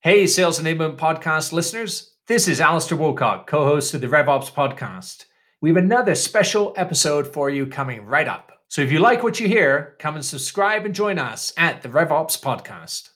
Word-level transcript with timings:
Hey, 0.00 0.28
Sales 0.28 0.60
Enablement 0.60 0.96
Podcast 0.96 1.50
listeners. 1.50 2.12
This 2.28 2.46
is 2.46 2.60
Alistair 2.60 2.96
Woolcock, 2.96 3.48
co 3.48 3.64
host 3.64 3.92
of 3.94 4.00
the 4.00 4.06
RevOps 4.06 4.48
Podcast. 4.52 5.24
We 5.60 5.70
have 5.70 5.76
another 5.76 6.14
special 6.14 6.72
episode 6.76 7.26
for 7.26 7.50
you 7.50 7.66
coming 7.66 8.06
right 8.06 8.28
up. 8.28 8.52
So 8.68 8.80
if 8.80 8.92
you 8.92 9.00
like 9.00 9.24
what 9.24 9.40
you 9.40 9.48
hear, 9.48 9.96
come 9.98 10.14
and 10.14 10.24
subscribe 10.24 10.84
and 10.86 10.94
join 10.94 11.18
us 11.18 11.52
at 11.56 11.82
the 11.82 11.88
RevOps 11.88 12.40
Podcast. 12.40 13.08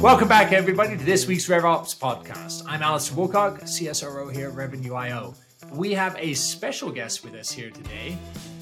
Welcome 0.00 0.28
back, 0.28 0.52
everybody, 0.52 0.96
to 0.96 1.04
this 1.04 1.26
week's 1.26 1.46
RevOps 1.46 1.94
podcast. 1.98 2.62
I'm 2.66 2.82
Alistair 2.82 3.18
Woolcock, 3.18 3.64
CSRO 3.64 4.34
here 4.34 4.48
at 4.48 4.54
Revenue 4.54 4.94
IO. 4.94 5.34
We 5.72 5.92
have 5.92 6.16
a 6.18 6.34
special 6.34 6.90
guest 6.90 7.24
with 7.24 7.34
us 7.34 7.50
here 7.50 7.70
today, 7.70 8.16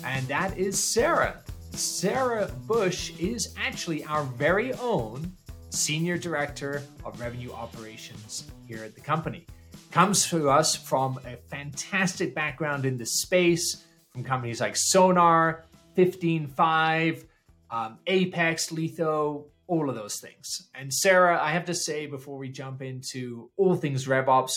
and 0.04 0.26
that 0.28 0.56
is 0.58 0.82
Sarah. 0.82 1.42
Sarah 1.70 2.50
Bush 2.66 3.12
is 3.18 3.54
actually 3.56 4.04
our 4.04 4.24
very 4.24 4.72
own 4.74 5.32
Senior 5.70 6.18
Director 6.18 6.82
of 7.04 7.20
Revenue 7.20 7.52
Operations 7.52 8.50
here 8.66 8.82
at 8.84 8.94
the 8.94 9.00
company. 9.00 9.46
Comes 9.90 10.28
to 10.30 10.50
us 10.50 10.74
from 10.74 11.20
a 11.26 11.36
fantastic 11.48 12.34
background 12.34 12.84
in 12.84 12.96
the 12.96 13.06
space 13.06 13.84
from 14.12 14.24
companies 14.24 14.60
like 14.60 14.76
Sonar, 14.76 15.64
15Five, 15.96 17.24
um, 17.70 17.98
Apex, 18.06 18.70
Letho, 18.70 19.44
all 19.66 19.88
of 19.88 19.94
those 19.94 20.20
things. 20.20 20.68
And 20.74 20.92
Sarah, 20.92 21.40
I 21.40 21.50
have 21.52 21.64
to 21.66 21.74
say 21.74 22.06
before 22.06 22.38
we 22.38 22.48
jump 22.48 22.82
into 22.82 23.50
all 23.56 23.74
things 23.74 24.06
RevOps, 24.06 24.52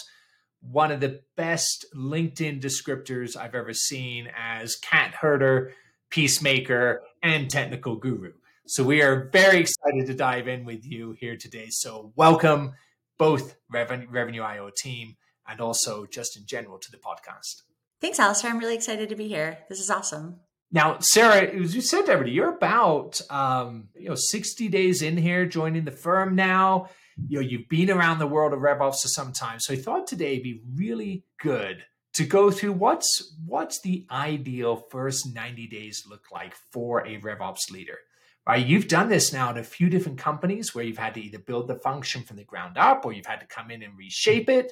one 0.61 0.91
of 0.91 0.99
the 0.99 1.21
best 1.35 1.85
LinkedIn 1.95 2.61
descriptors 2.61 3.37
I've 3.37 3.55
ever 3.55 3.73
seen 3.73 4.29
as 4.37 4.75
cat 4.75 5.13
herder, 5.15 5.73
peacemaker, 6.09 7.01
and 7.21 7.49
technical 7.49 7.95
guru. 7.95 8.33
So 8.65 8.83
we 8.83 9.01
are 9.01 9.29
very 9.31 9.59
excited 9.59 10.07
to 10.07 10.13
dive 10.13 10.47
in 10.47 10.65
with 10.65 10.85
you 10.85 11.15
here 11.19 11.37
today. 11.37 11.67
So 11.69 12.11
welcome 12.15 12.73
both 13.17 13.55
Revenue, 13.69 14.07
Revenue 14.09 14.41
IO 14.41 14.69
team 14.75 15.15
and 15.47 15.61
also 15.61 16.05
just 16.05 16.37
in 16.37 16.45
general 16.45 16.77
to 16.79 16.91
the 16.91 16.97
podcast. 16.97 17.63
Thanks, 18.01 18.19
Alistair. 18.19 18.51
I'm 18.51 18.59
really 18.59 18.75
excited 18.75 19.09
to 19.09 19.15
be 19.15 19.27
here. 19.27 19.59
This 19.69 19.79
is 19.79 19.89
awesome. 19.89 20.41
Now, 20.71 20.97
Sarah, 20.99 21.43
as 21.43 21.73
you 21.73 21.81
said 21.81 22.05
to 22.05 22.11
everybody, 22.11 22.35
you're 22.35 22.55
about 22.55 23.21
um, 23.29 23.87
you 23.95 24.09
know 24.09 24.15
60 24.15 24.67
days 24.67 25.01
in 25.01 25.15
here, 25.15 25.45
joining 25.45 25.85
the 25.85 25.91
firm 25.91 26.35
now. 26.35 26.89
You 27.27 27.41
know, 27.41 27.47
you've 27.47 27.69
been 27.69 27.89
around 27.89 28.19
the 28.19 28.27
world 28.27 28.53
of 28.53 28.59
RevOps 28.59 29.01
for 29.01 29.07
some 29.07 29.33
time. 29.33 29.59
So 29.59 29.73
I 29.73 29.77
thought 29.77 30.07
today 30.07 30.39
be 30.39 30.61
really 30.75 31.23
good 31.41 31.83
to 32.13 32.25
go 32.25 32.49
through 32.49 32.73
what's 32.73 33.35
what's 33.45 33.79
the 33.81 34.05
ideal 34.09 34.87
first 34.89 35.35
90 35.35 35.67
days 35.67 36.03
look 36.09 36.31
like 36.31 36.55
for 36.71 37.05
a 37.05 37.19
RevOps 37.21 37.71
leader. 37.71 37.99
Right? 38.47 38.65
You've 38.65 38.87
done 38.87 39.09
this 39.09 39.33
now 39.33 39.49
at 39.49 39.57
a 39.57 39.63
few 39.63 39.89
different 39.89 40.17
companies 40.17 40.73
where 40.73 40.83
you've 40.83 40.97
had 40.97 41.13
to 41.15 41.21
either 41.21 41.37
build 41.37 41.67
the 41.67 41.75
function 41.75 42.23
from 42.23 42.37
the 42.37 42.43
ground 42.43 42.77
up 42.77 43.05
or 43.05 43.13
you've 43.13 43.25
had 43.25 43.41
to 43.41 43.45
come 43.45 43.69
in 43.69 43.83
and 43.83 43.97
reshape 43.97 44.49
it. 44.49 44.71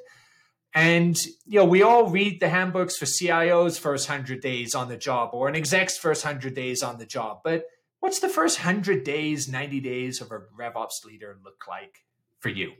And 0.73 1.16
you 1.46 1.60
know, 1.60 1.66
we 1.66 1.84
all 1.84 2.10
read 2.10 2.40
the 2.40 2.50
handbooks 2.50 2.98
for 2.98 3.06
CIOs 3.06 3.80
first 3.80 4.10
100 4.10 4.42
days 4.42 4.73
on 4.73 4.90
the 4.90 4.98
job 4.98 5.30
or 5.34 5.48
an 5.48 5.56
exec's 5.56 5.98
first 5.98 6.26
100 6.26 6.56
days 6.56 6.82
on 6.82 6.98
the 6.98 7.06
job. 7.06 7.42
But 7.44 7.66
what's 8.00 8.20
the 8.20 8.30
first 8.30 8.66
100 8.66 9.04
days, 9.04 9.48
90 9.48 9.82
days 9.82 10.20
of 10.20 10.32
a 10.32 10.40
RevOps 10.58 11.06
leader 11.06 11.38
look 11.44 11.66
like 11.68 12.00
for 12.46 12.50
you? 12.50 12.74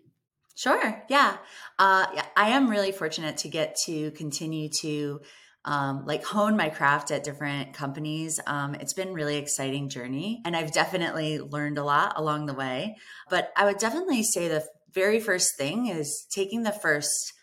Sure. 0.54 1.04
Yeah. 1.10 1.38
Uh, 1.80 2.06
I 2.38 2.50
am 2.50 2.70
really 2.70 2.92
fortunate 2.92 3.38
to 3.38 3.50
get 3.50 3.76
to 3.88 4.12
continue 4.12 4.70
to 4.82 5.22
um, 5.66 6.06
like 6.06 6.24
hone 6.24 6.56
my 6.56 6.70
craft 6.70 7.10
at 7.10 7.24
different 7.24 7.74
companies. 7.74 8.40
Um, 8.46 8.76
it's 8.76 8.94
been 8.94 9.16
really 9.16 9.38
exciting 9.38 9.90
journey, 9.90 10.44
and 10.46 10.56
I've 10.56 10.72
definitely 10.72 11.40
learned 11.40 11.80
a 11.80 11.84
lot 11.84 12.14
along 12.16 12.46
the 12.46 12.54
way. 12.54 12.96
But 13.28 13.52
I 13.58 13.66
would 13.66 13.80
definitely 13.80 14.22
say 14.22 14.48
the 14.48 14.64
very 14.94 15.20
first 15.20 15.58
thing 15.58 15.88
is 15.88 16.28
taking 16.30 16.62
the 16.62 16.72
first 16.72 17.34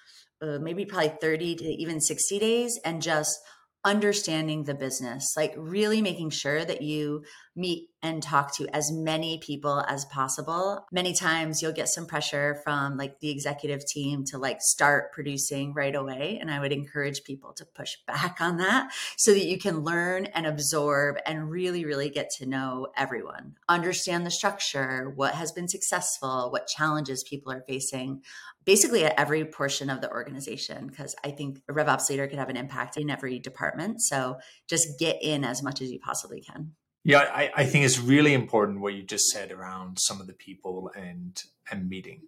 uh, 0.41 0.59
maybe 0.61 0.84
probably 0.84 1.12
30 1.21 1.56
to 1.56 1.65
even 1.65 2.00
60 2.00 2.38
days 2.38 2.78
and 2.84 3.03
just 3.03 3.37
understanding 3.84 4.62
the 4.62 4.75
business, 4.75 5.34
like 5.37 5.55
really 5.56 6.00
making 6.00 6.31
sure 6.31 6.65
that 6.65 6.82
you 6.82 7.25
meet 7.54 7.90
and 8.02 8.22
talk 8.22 8.54
to 8.56 8.66
as 8.74 8.90
many 8.90 9.38
people 9.38 9.84
as 9.86 10.04
possible. 10.06 10.86
Many 10.90 11.14
times 11.14 11.62
you'll 11.62 11.72
get 11.72 11.88
some 11.88 12.06
pressure 12.06 12.60
from 12.64 12.96
like 12.96 13.20
the 13.20 13.30
executive 13.30 13.86
team 13.86 14.24
to 14.24 14.38
like 14.38 14.60
start 14.60 15.12
producing 15.12 15.72
right 15.72 15.94
away. 15.94 16.38
And 16.40 16.50
I 16.50 16.58
would 16.58 16.72
encourage 16.72 17.22
people 17.22 17.52
to 17.54 17.64
push 17.64 17.96
back 18.06 18.40
on 18.40 18.56
that 18.56 18.92
so 19.16 19.32
that 19.32 19.44
you 19.44 19.58
can 19.58 19.80
learn 19.84 20.26
and 20.26 20.46
absorb 20.46 21.16
and 21.26 21.50
really, 21.50 21.84
really 21.84 22.10
get 22.10 22.30
to 22.38 22.46
know 22.46 22.88
everyone, 22.96 23.56
understand 23.69 24.26
the 24.26 24.30
structure, 24.30 25.12
what 25.14 25.34
has 25.34 25.52
been 25.52 25.69
successful, 25.69 26.50
what 26.50 26.66
challenges 26.66 27.22
people 27.22 27.52
are 27.52 27.64
facing 27.69 28.22
basically 28.64 29.04
at 29.04 29.19
every 29.19 29.44
portion 29.44 29.90
of 29.90 30.00
the 30.00 30.10
organization 30.10 30.86
because 30.86 31.14
I 31.24 31.30
think 31.30 31.60
a 31.69 31.72
RevOps 31.72 32.08
leader 32.08 32.26
can 32.26 32.38
have 32.38 32.48
an 32.48 32.56
impact 32.56 32.96
in 32.96 33.10
every 33.10 33.38
department. 33.38 34.02
So 34.02 34.38
just 34.69 34.98
get 34.98 35.22
in 35.22 35.44
as 35.44 35.62
much 35.62 35.80
as 35.80 35.90
you 35.90 35.98
possibly 35.98 36.40
can. 36.40 36.72
Yeah, 37.04 37.18
I, 37.20 37.50
I 37.56 37.64
think 37.64 37.84
it's 37.84 37.98
really 37.98 38.32
important 38.32 38.80
what 38.80 38.94
you 38.94 39.02
just 39.02 39.28
said 39.28 39.50
around 39.50 39.98
some 39.98 40.20
of 40.20 40.26
the 40.26 40.32
people 40.32 40.90
and 40.94 41.42
and 41.70 41.88
meeting. 41.88 42.22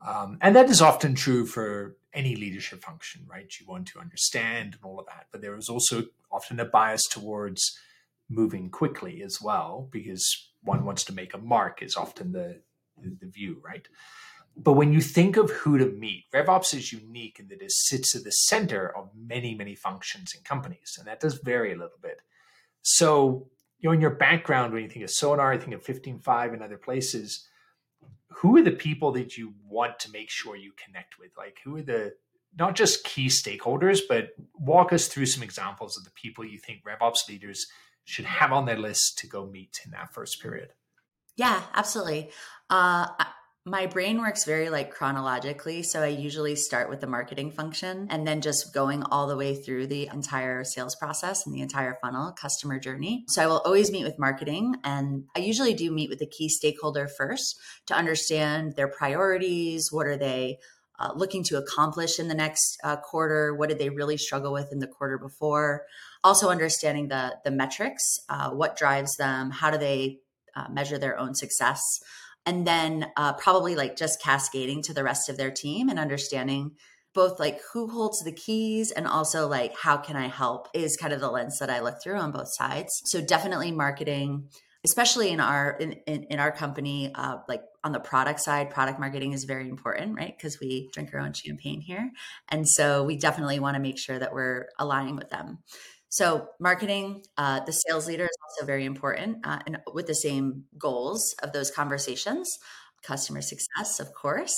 Um, 0.00 0.38
and 0.40 0.54
that 0.56 0.68
is 0.68 0.82
often 0.82 1.14
true 1.14 1.46
for 1.46 1.96
any 2.12 2.36
leadership 2.36 2.82
function, 2.82 3.22
right? 3.26 3.50
You 3.58 3.66
want 3.66 3.88
to 3.88 3.98
understand 3.98 4.74
and 4.74 4.82
all 4.82 5.00
of 5.00 5.06
that. 5.06 5.26
But 5.32 5.40
there 5.40 5.56
is 5.56 5.68
also 5.68 6.04
often 6.30 6.60
a 6.60 6.64
bias 6.64 7.06
towards 7.08 7.78
moving 8.28 8.70
quickly 8.70 9.22
as 9.22 9.40
well, 9.42 9.88
because 9.90 10.50
one 10.62 10.84
wants 10.84 11.04
to 11.04 11.14
make 11.14 11.34
a 11.34 11.38
mark 11.38 11.82
is 11.82 11.96
often 11.96 12.32
the, 12.32 12.60
the, 13.02 13.16
the 13.20 13.26
view, 13.26 13.60
right? 13.64 13.86
But 14.56 14.74
when 14.74 14.92
you 14.92 15.00
think 15.00 15.36
of 15.36 15.50
who 15.50 15.78
to 15.78 15.86
meet, 15.86 16.24
RevOps 16.32 16.74
is 16.74 16.92
unique 16.92 17.38
in 17.40 17.48
that 17.48 17.62
it 17.62 17.72
sits 17.72 18.14
at 18.14 18.24
the 18.24 18.30
center 18.30 18.96
of 18.96 19.10
many, 19.16 19.54
many 19.54 19.74
functions 19.74 20.32
in 20.36 20.42
companies, 20.42 20.96
and 20.98 21.06
that 21.08 21.20
does 21.20 21.34
vary 21.34 21.72
a 21.72 21.76
little 21.76 21.98
bit. 22.00 22.20
So, 22.82 23.48
you 23.84 23.90
know, 23.90 23.94
in 23.94 24.00
your 24.00 24.08
background, 24.08 24.72
when 24.72 24.82
you 24.82 24.88
think 24.88 25.04
of 25.04 25.10
Sonar, 25.10 25.52
I 25.52 25.58
think 25.58 25.74
of 25.74 25.84
15Five 25.84 26.54
and 26.54 26.62
other 26.62 26.78
places, 26.78 27.46
who 28.30 28.56
are 28.56 28.62
the 28.62 28.70
people 28.70 29.12
that 29.12 29.36
you 29.36 29.52
want 29.68 29.98
to 29.98 30.10
make 30.10 30.30
sure 30.30 30.56
you 30.56 30.72
connect 30.82 31.18
with? 31.18 31.32
Like, 31.36 31.58
who 31.62 31.76
are 31.76 31.82
the 31.82 32.14
not 32.58 32.76
just 32.76 33.04
key 33.04 33.26
stakeholders, 33.26 34.00
but 34.08 34.30
walk 34.54 34.94
us 34.94 35.08
through 35.08 35.26
some 35.26 35.42
examples 35.42 35.98
of 35.98 36.04
the 36.04 36.10
people 36.12 36.46
you 36.46 36.58
think 36.58 36.80
RevOps 36.82 37.28
leaders 37.28 37.66
should 38.04 38.24
have 38.24 38.52
on 38.52 38.64
their 38.64 38.78
list 38.78 39.18
to 39.18 39.26
go 39.26 39.44
meet 39.44 39.78
in 39.84 39.90
that 39.90 40.14
first 40.14 40.40
period. 40.40 40.70
Yeah, 41.36 41.60
absolutely. 41.74 42.30
Uh, 42.70 43.08
my 43.66 43.86
brain 43.86 44.20
works 44.20 44.44
very 44.44 44.68
like 44.68 44.90
chronologically. 44.90 45.82
So 45.82 46.02
I 46.02 46.08
usually 46.08 46.54
start 46.54 46.90
with 46.90 47.00
the 47.00 47.06
marketing 47.06 47.50
function 47.50 48.06
and 48.10 48.26
then 48.26 48.42
just 48.42 48.74
going 48.74 49.02
all 49.04 49.26
the 49.26 49.38
way 49.38 49.54
through 49.54 49.86
the 49.86 50.10
entire 50.12 50.64
sales 50.64 50.94
process 50.94 51.46
and 51.46 51.54
the 51.54 51.62
entire 51.62 51.96
funnel 52.02 52.32
customer 52.32 52.78
journey. 52.78 53.24
So 53.28 53.42
I 53.42 53.46
will 53.46 53.62
always 53.64 53.90
meet 53.90 54.04
with 54.04 54.18
marketing 54.18 54.76
and 54.84 55.24
I 55.34 55.38
usually 55.38 55.72
do 55.72 55.90
meet 55.90 56.10
with 56.10 56.18
the 56.18 56.26
key 56.26 56.50
stakeholder 56.50 57.08
first 57.08 57.58
to 57.86 57.94
understand 57.94 58.76
their 58.76 58.88
priorities. 58.88 59.88
What 59.90 60.06
are 60.06 60.18
they 60.18 60.58
uh, 60.98 61.12
looking 61.16 61.42
to 61.44 61.56
accomplish 61.56 62.18
in 62.18 62.28
the 62.28 62.34
next 62.34 62.76
uh, 62.84 62.96
quarter? 62.96 63.54
What 63.54 63.70
did 63.70 63.78
they 63.78 63.88
really 63.88 64.18
struggle 64.18 64.52
with 64.52 64.72
in 64.72 64.80
the 64.80 64.86
quarter 64.86 65.16
before? 65.16 65.86
Also 66.22 66.50
understanding 66.50 67.08
the, 67.08 67.36
the 67.44 67.50
metrics, 67.50 68.18
uh, 68.28 68.50
what 68.50 68.76
drives 68.76 69.16
them? 69.16 69.50
How 69.50 69.70
do 69.70 69.78
they 69.78 70.18
uh, 70.54 70.66
measure 70.70 70.98
their 70.98 71.18
own 71.18 71.34
success? 71.34 71.80
And 72.46 72.66
then 72.66 73.10
uh, 73.16 73.32
probably 73.34 73.74
like 73.74 73.96
just 73.96 74.20
cascading 74.20 74.82
to 74.82 74.94
the 74.94 75.04
rest 75.04 75.28
of 75.28 75.36
their 75.36 75.50
team 75.50 75.88
and 75.88 75.98
understanding 75.98 76.72
both 77.14 77.38
like 77.38 77.60
who 77.72 77.88
holds 77.88 78.22
the 78.24 78.32
keys 78.32 78.90
and 78.90 79.06
also 79.06 79.46
like 79.46 79.76
how 79.78 79.96
can 79.96 80.16
i 80.16 80.26
help 80.26 80.68
is 80.74 80.96
kind 80.96 81.12
of 81.12 81.20
the 81.20 81.30
lens 81.30 81.58
that 81.58 81.70
i 81.70 81.80
look 81.80 82.02
through 82.02 82.18
on 82.18 82.32
both 82.32 82.52
sides. 82.52 82.90
So 83.06 83.20
definitely 83.20 83.72
marketing 83.72 84.48
especially 84.84 85.30
in 85.30 85.40
our 85.40 85.76
in, 85.80 85.92
in, 86.06 86.24
in 86.24 86.38
our 86.38 86.52
company 86.52 87.10
uh, 87.14 87.38
like 87.48 87.62
on 87.82 87.92
the 87.92 88.00
product 88.00 88.40
side 88.40 88.70
product 88.70 89.00
marketing 89.00 89.32
is 89.32 89.44
very 89.44 89.68
important 89.68 90.16
right? 90.16 90.34
Because 90.36 90.60
we 90.60 90.90
drink 90.92 91.10
our 91.14 91.20
own 91.20 91.32
champagne 91.32 91.80
here. 91.80 92.10
And 92.48 92.68
so 92.68 93.02
we 93.02 93.16
definitely 93.16 93.58
want 93.58 93.76
to 93.76 93.80
make 93.80 93.98
sure 93.98 94.18
that 94.18 94.34
we're 94.34 94.68
aligning 94.78 95.16
with 95.16 95.30
them 95.30 95.58
so, 96.14 96.46
marketing, 96.60 97.24
uh, 97.36 97.64
the 97.64 97.72
sales 97.72 98.06
leader 98.06 98.22
is 98.22 98.36
also 98.48 98.64
very 98.64 98.84
important 98.84 99.38
uh, 99.42 99.58
and 99.66 99.78
with 99.92 100.06
the 100.06 100.14
same 100.14 100.62
goals 100.78 101.34
of 101.42 101.52
those 101.52 101.72
conversations. 101.72 102.56
Customer 103.02 103.42
success, 103.42 103.98
of 103.98 104.14
course. 104.14 104.54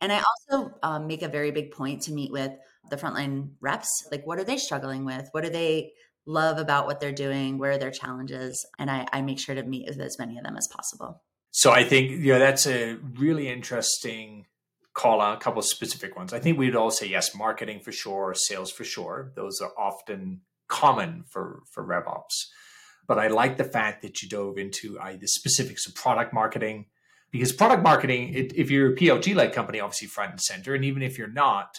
And 0.00 0.12
I 0.12 0.20
also 0.50 0.72
um, 0.82 1.06
make 1.06 1.22
a 1.22 1.28
very 1.28 1.52
big 1.52 1.70
point 1.70 2.02
to 2.02 2.12
meet 2.12 2.32
with 2.32 2.50
the 2.90 2.96
frontline 2.96 3.50
reps. 3.60 4.08
Like, 4.10 4.26
what 4.26 4.40
are 4.40 4.42
they 4.42 4.56
struggling 4.56 5.04
with? 5.04 5.28
What 5.30 5.44
do 5.44 5.50
they 5.50 5.92
love 6.26 6.58
about 6.58 6.86
what 6.86 6.98
they're 6.98 7.12
doing? 7.12 7.56
Where 7.58 7.70
are 7.70 7.78
their 7.78 7.92
challenges? 7.92 8.66
And 8.76 8.90
I, 8.90 9.06
I 9.12 9.22
make 9.22 9.38
sure 9.38 9.54
to 9.54 9.62
meet 9.62 9.86
with 9.86 10.00
as 10.00 10.18
many 10.18 10.36
of 10.38 10.42
them 10.42 10.56
as 10.56 10.66
possible. 10.74 11.22
So, 11.52 11.70
I 11.70 11.84
think, 11.84 12.10
you 12.10 12.32
know, 12.32 12.40
that's 12.40 12.66
a 12.66 12.94
really 13.14 13.48
interesting 13.48 14.46
call 14.92 15.20
out 15.20 15.36
a 15.36 15.40
couple 15.40 15.60
of 15.60 15.66
specific 15.66 16.16
ones. 16.16 16.32
I 16.32 16.40
think 16.40 16.58
we'd 16.58 16.74
all 16.74 16.90
say 16.90 17.06
yes, 17.06 17.32
marketing 17.32 17.78
for 17.78 17.92
sure, 17.92 18.34
sales 18.34 18.72
for 18.72 18.82
sure. 18.82 19.30
Those 19.36 19.60
are 19.60 19.70
often 19.78 20.40
common 20.68 21.24
for 21.28 21.62
for 21.70 21.84
RevOps. 21.84 22.46
But 23.06 23.18
I 23.18 23.28
like 23.28 23.56
the 23.56 23.64
fact 23.64 24.02
that 24.02 24.20
you 24.22 24.28
dove 24.28 24.58
into 24.58 24.98
uh, 24.98 25.16
the 25.18 25.28
specifics 25.28 25.86
of 25.86 25.94
product 25.94 26.32
marketing, 26.34 26.86
because 27.30 27.52
product 27.52 27.82
marketing, 27.82 28.34
it, 28.34 28.52
if 28.56 28.70
you're 28.70 28.92
a 28.92 28.96
PLG 28.96 29.34
like 29.34 29.52
company, 29.52 29.78
obviously 29.78 30.08
front 30.08 30.32
and 30.32 30.40
center, 30.40 30.74
and 30.74 30.84
even 30.84 31.02
if 31.02 31.16
you're 31.16 31.28
not, 31.28 31.78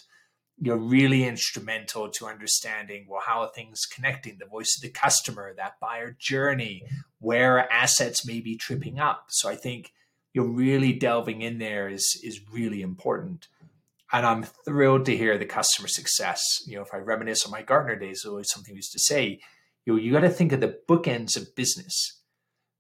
you're 0.60 0.78
really 0.78 1.24
instrumental 1.24 2.10
to 2.10 2.26
understanding 2.26 3.06
well 3.08 3.22
how 3.26 3.42
are 3.42 3.52
things 3.54 3.86
connecting 3.86 4.38
the 4.40 4.46
voice 4.46 4.76
of 4.76 4.82
the 4.82 4.90
customer 4.90 5.54
that 5.56 5.80
buyer 5.80 6.16
journey 6.20 6.84
where 7.20 7.72
assets 7.72 8.26
may 8.26 8.40
be 8.40 8.56
tripping 8.56 9.00
up 9.00 9.26
so 9.30 9.48
i 9.50 9.56
think 9.56 9.94
you're 10.34 10.48
really 10.48 10.94
delving 10.94 11.42
in 11.42 11.60
there 11.60 11.88
is 11.88 12.20
is 12.24 12.42
really 12.52 12.82
important 12.82 13.48
and 14.12 14.26
i'm 14.26 14.44
thrilled 14.44 15.06
to 15.06 15.18
hear 15.18 15.38
the 15.38 15.46
customer 15.46 15.88
success. 15.88 16.42
You 16.66 16.78
know 16.78 16.84
if 16.84 16.94
i 16.94 16.98
reminisce 16.98 17.46
on 17.46 17.52
my 17.52 17.62
gartner 17.62 17.96
days 17.96 18.26
always 18.26 18.50
something 18.50 18.76
used 18.76 18.94
to 18.94 19.00
say 19.00 19.40
you 19.86 19.94
know 19.94 20.00
you 20.00 20.12
got 20.12 20.22
to 20.22 20.30
think 20.30 20.52
of 20.52 20.62
the 20.62 20.78
bookends 20.88 21.38
of 21.38 21.56
business. 21.56 22.22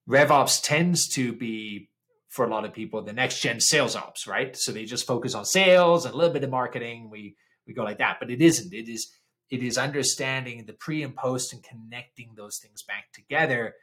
Revops 0.10 0.62
tends 0.64 1.08
to 1.16 1.34
be 1.34 1.90
for 2.30 2.46
a 2.46 2.50
lot 2.50 2.66
of 2.66 2.74
people 2.74 3.02
the 3.02 3.14
next 3.14 3.42
gen 3.42 3.60
sales 3.60 3.96
ops 3.96 4.28
right? 4.28 4.56
So 4.56 4.72
they 4.72 4.86
just 4.86 5.08
focus 5.08 5.34
on 5.34 5.46
sales 5.46 6.06
and 6.06 6.14
a 6.14 6.18
little 6.18 6.34
bit 6.34 6.44
of 6.44 6.50
marketing. 6.50 7.10
We 7.10 7.36
we 7.66 7.74
go 7.74 7.84
like 7.84 7.98
that 8.00 8.18
but 8.20 8.32
it 8.32 8.42
isn't. 8.42 8.74
It 8.74 8.90
is 8.90 9.12
it 9.50 9.64
is 9.64 9.78
understanding 9.78 10.66
the 10.66 10.74
pre 10.74 11.04
and 11.04 11.16
post 11.16 11.54
and 11.54 11.64
connecting 11.64 12.34
those 12.36 12.60
things 12.62 12.84
back 12.84 13.12
together 13.14 13.76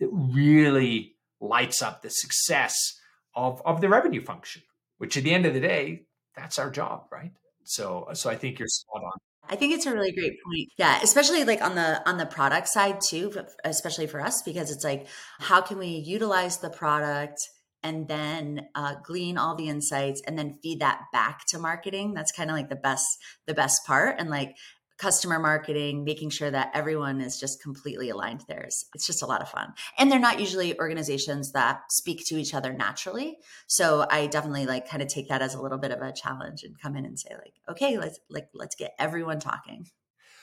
that 0.00 0.08
really 0.10 1.16
lights 1.40 1.82
up 1.82 2.02
the 2.02 2.10
success 2.10 2.98
of 3.34 3.62
of 3.64 3.80
the 3.80 3.88
revenue 3.88 4.22
function 4.22 4.62
which 4.98 5.16
at 5.16 5.24
the 5.24 5.32
end 5.32 5.46
of 5.46 5.54
the 5.54 5.60
day 5.60 6.02
that's 6.36 6.58
our 6.58 6.70
job 6.70 7.04
right? 7.12 7.32
So 7.64 8.08
so 8.14 8.30
i 8.30 8.36
think 8.36 8.58
you're 8.58 8.68
spot 8.68 9.02
on. 9.04 9.18
I 9.50 9.56
think 9.56 9.74
it's 9.74 9.86
a 9.86 9.92
really 9.92 10.12
great 10.12 10.36
point. 10.44 10.68
Yeah, 10.78 11.00
especially 11.02 11.42
like 11.44 11.60
on 11.60 11.74
the 11.74 12.08
on 12.08 12.18
the 12.18 12.26
product 12.26 12.68
side 12.68 13.00
too, 13.00 13.32
especially 13.64 14.06
for 14.06 14.20
us 14.20 14.42
because 14.42 14.70
it's 14.70 14.84
like 14.84 15.08
how 15.40 15.60
can 15.60 15.78
we 15.78 15.88
utilize 15.88 16.58
the 16.58 16.70
product 16.70 17.40
and 17.82 18.06
then 18.06 18.68
uh, 18.74 18.94
glean 19.04 19.38
all 19.38 19.56
the 19.56 19.68
insights 19.68 20.22
and 20.26 20.38
then 20.38 20.58
feed 20.62 20.80
that 20.80 21.00
back 21.12 21.40
to 21.48 21.58
marketing? 21.58 22.14
That's 22.14 22.30
kind 22.30 22.48
of 22.48 22.54
like 22.54 22.68
the 22.68 22.76
best 22.76 23.06
the 23.46 23.54
best 23.54 23.84
part. 23.84 24.16
And 24.20 24.30
like 24.30 24.54
customer 25.00 25.38
marketing 25.38 26.04
making 26.04 26.28
sure 26.28 26.50
that 26.50 26.70
everyone 26.74 27.22
is 27.22 27.40
just 27.40 27.62
completely 27.62 28.10
aligned 28.10 28.44
there 28.48 28.66
is 28.68 28.84
it's 28.94 29.06
just 29.06 29.22
a 29.22 29.26
lot 29.26 29.40
of 29.40 29.48
fun. 29.48 29.72
And 29.98 30.12
they're 30.12 30.18
not 30.18 30.38
usually 30.38 30.78
organizations 30.78 31.52
that 31.52 31.90
speak 31.90 32.26
to 32.26 32.36
each 32.36 32.52
other 32.52 32.72
naturally. 32.72 33.38
So 33.66 34.06
i 34.10 34.26
definitely 34.26 34.66
like 34.66 34.88
kind 34.88 35.02
of 35.02 35.08
take 35.08 35.28
that 35.28 35.40
as 35.40 35.54
a 35.54 35.62
little 35.62 35.78
bit 35.78 35.90
of 35.90 36.02
a 36.02 36.12
challenge 36.12 36.62
and 36.62 36.78
come 36.78 36.96
in 36.96 37.06
and 37.06 37.18
say 37.18 37.30
like 37.34 37.54
okay 37.70 37.96
let's 37.96 38.20
like 38.28 38.48
let's 38.52 38.76
get 38.76 38.94
everyone 38.98 39.40
talking. 39.40 39.88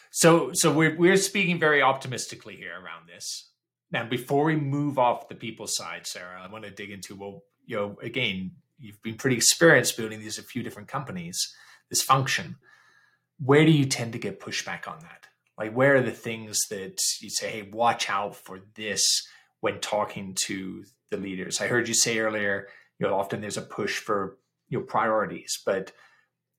So 0.10 0.52
so 0.54 0.72
we're 0.72 0.98
we're 0.98 1.18
speaking 1.18 1.60
very 1.60 1.82
optimistically 1.82 2.56
here 2.56 2.74
around 2.74 3.08
this. 3.08 3.52
Now, 3.92 4.06
before 4.06 4.44
we 4.44 4.56
move 4.58 5.00
off 5.00 5.30
the 5.30 5.36
people 5.36 5.66
side, 5.68 6.06
Sarah, 6.06 6.42
I 6.44 6.52
want 6.52 6.66
to 6.66 6.72
dig 6.72 6.92
into 6.92 7.16
well, 7.16 7.44
you 7.66 7.78
know, 7.78 7.98
again, 8.02 8.52
you've 8.80 9.02
been 9.02 9.16
pretty 9.16 9.38
experienced 9.38 9.96
building 9.96 10.20
these 10.20 10.38
a 10.38 10.44
few 10.44 10.64
different 10.64 10.90
companies, 10.90 11.54
this 11.90 12.02
function. 12.02 12.58
Where 13.40 13.66
do 13.66 13.72
you 13.72 13.86
tend 13.86 14.14
to 14.14 14.20
get 14.20 14.40
pushback 14.40 14.88
on 14.88 15.00
that? 15.02 15.28
Like, 15.58 15.74
where 15.74 15.96
are 15.96 16.02
the 16.02 16.12
things 16.12 16.60
that 16.70 17.00
you 17.20 17.30
say, 17.30 17.50
hey, 17.50 17.70
watch 17.72 18.10
out 18.10 18.36
for 18.36 18.60
this 18.76 19.28
when 19.60 19.80
talking 19.80 20.36
to 20.46 20.84
the 21.10 21.18
leaders? 21.18 21.62
I 21.62 21.68
heard 21.68 21.88
you 21.88 21.94
say 21.94 22.20
earlier, 22.20 22.68
you 23.00 23.08
know, 23.08 23.16
often 23.16 23.42
there's 23.42 23.58
a 23.58 23.62
push 23.62 23.98
for 23.98 24.38
you 24.70 24.80
know 24.80 24.86
priorities, 24.86 25.60
but 25.66 25.92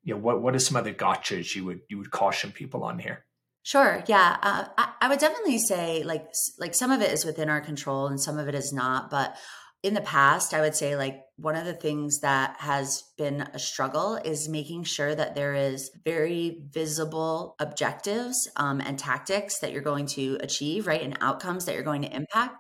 you 0.03 0.15
know, 0.15 0.21
what 0.21 0.43
what 0.43 0.55
are 0.55 0.61
some 0.61 0.77
other 0.77 0.95
gotchas 0.95 1.55
you 1.55 1.65
would 1.65 1.81
you 1.89 1.99
would 1.99 2.11
caution 2.11 2.53
people 2.53 2.83
on 2.85 2.99
here? 2.99 3.25
Sure. 3.63 4.03
Yeah. 4.07 4.37
Uh, 4.41 4.65
I, 4.79 4.93
I 5.03 5.09
would 5.09 5.19
definitely 5.19 5.59
say 5.59 6.03
like 6.03 6.27
like 6.59 6.75
some 6.75 6.91
of 6.91 7.03
it 7.03 7.13
is 7.13 7.25
within 7.25 7.51
our 7.51 7.61
control 7.61 8.07
and 8.07 8.21
some 8.21 8.39
of 8.39 8.49
it 8.49 8.55
is 8.55 8.73
not. 8.73 9.11
But 9.11 9.37
in 9.83 9.95
the 9.95 10.01
past, 10.01 10.55
I 10.55 10.61
would 10.61 10.75
say 10.75 10.97
like 10.97 11.23
one 11.37 11.55
of 11.55 11.65
the 11.65 11.73
things 11.73 12.21
that 12.21 12.57
has 12.59 13.05
been 13.17 13.43
a 13.55 13.59
struggle 13.59 14.17
is 14.17 14.49
making 14.49 14.85
sure 14.85 15.15
that 15.15 15.37
there 15.37 15.55
is 15.55 15.91
very 16.05 16.63
visible 16.71 17.55
objectives 17.61 18.49
um, 18.57 18.81
and 18.81 18.99
tactics 18.99 19.61
that 19.61 19.71
you're 19.71 19.81
going 19.83 20.07
to 20.07 20.37
achieve, 20.41 20.89
right, 20.89 21.03
and 21.03 21.17
outcomes 21.21 21.65
that 21.65 21.75
you're 21.75 21.85
going 21.85 22.03
to 22.03 22.15
impact. 22.15 22.57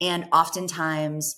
And 0.00 0.28
oftentimes, 0.32 1.36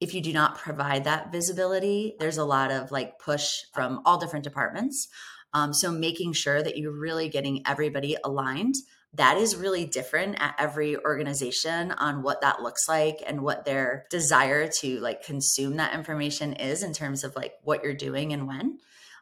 if 0.00 0.14
you 0.14 0.22
do 0.22 0.32
not 0.32 0.58
provide 0.58 1.04
that 1.04 1.30
visibility, 1.30 2.14
there's 2.18 2.38
a 2.38 2.44
lot 2.44 2.72
of 2.72 2.90
like 2.90 3.18
push 3.18 3.60
from 3.74 4.00
all 4.06 4.18
different 4.18 4.44
departments. 4.44 5.08
Um, 5.52 5.74
so 5.74 5.92
making 5.92 6.32
sure 6.32 6.62
that 6.62 6.78
you're 6.78 6.98
really 6.98 7.28
getting 7.28 7.62
everybody 7.66 8.16
aligned. 8.24 8.76
That 9.14 9.36
is 9.36 9.56
really 9.56 9.84
different 9.84 10.36
at 10.40 10.54
every 10.58 10.96
organization 10.96 11.92
on 11.92 12.22
what 12.22 12.40
that 12.40 12.62
looks 12.62 12.88
like 12.88 13.22
and 13.26 13.42
what 13.42 13.64
their 13.64 14.06
desire 14.10 14.68
to 14.80 15.00
like 15.00 15.22
consume 15.22 15.76
that 15.76 15.94
information 15.94 16.54
is 16.54 16.82
in 16.82 16.94
terms 16.94 17.22
of 17.22 17.36
like 17.36 17.54
what 17.62 17.84
you're 17.84 17.94
doing 17.94 18.32
and 18.32 18.46
when. 18.46 18.78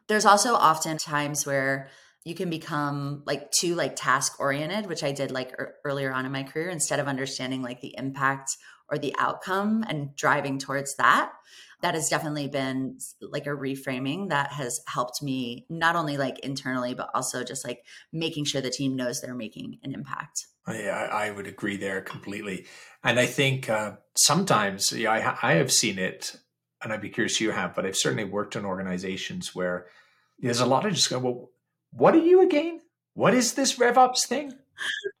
There's 0.07 0.25
also 0.25 0.53
often 0.55 0.97
times 0.97 1.45
where 1.45 1.89
you 2.23 2.35
can 2.35 2.49
become 2.49 3.23
like 3.25 3.51
too 3.51 3.75
like 3.75 3.95
task 3.95 4.39
oriented 4.39 4.85
which 4.85 5.03
i 5.03 5.11
did 5.11 5.31
like 5.31 5.53
er- 5.59 5.75
earlier 5.83 6.13
on 6.13 6.25
in 6.25 6.31
my 6.31 6.43
career 6.43 6.69
instead 6.69 6.99
of 6.99 7.07
understanding 7.07 7.61
like 7.61 7.81
the 7.81 7.95
impact 7.97 8.57
or 8.89 8.97
the 8.97 9.15
outcome 9.17 9.83
and 9.87 10.15
driving 10.15 10.59
towards 10.59 10.95
that 10.97 11.31
that 11.81 11.95
has 11.95 12.09
definitely 12.09 12.47
been 12.47 12.97
like 13.21 13.47
a 13.47 13.51
reframing 13.51 14.29
that 14.29 14.51
has 14.51 14.79
helped 14.87 15.21
me 15.21 15.65
not 15.69 15.95
only 15.95 16.17
like 16.17 16.39
internally 16.39 16.93
but 16.93 17.09
also 17.13 17.43
just 17.43 17.65
like 17.65 17.83
making 18.11 18.45
sure 18.45 18.61
the 18.61 18.69
team 18.69 18.95
knows 18.95 19.21
they're 19.21 19.35
making 19.35 19.79
an 19.83 19.93
impact. 19.93 20.47
Yeah 20.67 21.07
i 21.11 21.31
would 21.31 21.47
agree 21.47 21.77
there 21.77 22.01
completely. 22.01 22.65
And 23.03 23.19
i 23.19 23.25
think 23.25 23.69
uh, 23.69 23.93
sometimes 24.15 24.91
yeah 24.91 25.11
I, 25.11 25.51
I 25.51 25.53
have 25.53 25.71
seen 25.71 25.97
it 25.97 26.35
and 26.83 26.93
i'd 26.93 27.01
be 27.01 27.09
curious 27.09 27.41
you 27.41 27.51
have 27.51 27.75
but 27.75 27.85
i've 27.85 27.97
certainly 27.97 28.23
worked 28.23 28.55
in 28.55 28.65
organizations 28.65 29.55
where 29.55 29.87
there's 30.39 30.59
a 30.59 30.65
lot 30.65 30.85
of 30.85 30.93
just 30.93 31.09
go 31.09 31.19
well 31.19 31.49
what 31.91 32.15
are 32.15 32.19
you 32.19 32.41
again? 32.41 32.81
What 33.13 33.33
is 33.33 33.53
this 33.53 33.77
revops 33.77 34.25
thing? 34.25 34.53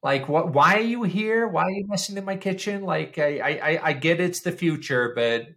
Like 0.01 0.27
what 0.27 0.53
why 0.53 0.77
are 0.77 0.79
you 0.81 1.03
here? 1.03 1.47
Why 1.47 1.63
are 1.63 1.71
you 1.71 1.85
messing 1.87 2.17
in 2.17 2.25
my 2.25 2.37
kitchen? 2.37 2.83
Like 2.83 3.19
i 3.19 3.39
i 3.39 3.79
i 3.89 3.93
get 3.93 4.19
it's 4.19 4.41
the 4.41 4.51
future 4.51 5.13
but 5.15 5.47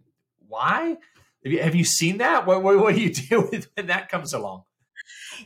why? 0.55 0.97
Have 1.43 1.53
you, 1.53 1.61
have 1.61 1.75
you 1.75 1.83
seen 1.83 2.17
that? 2.17 2.47
What, 2.47 2.63
what, 2.63 2.79
what 2.79 2.95
do 2.95 3.01
you 3.01 3.13
do 3.29 3.47
with 3.51 3.69
when 3.75 3.87
that 3.87 4.09
comes 4.09 4.33
along? 4.33 4.63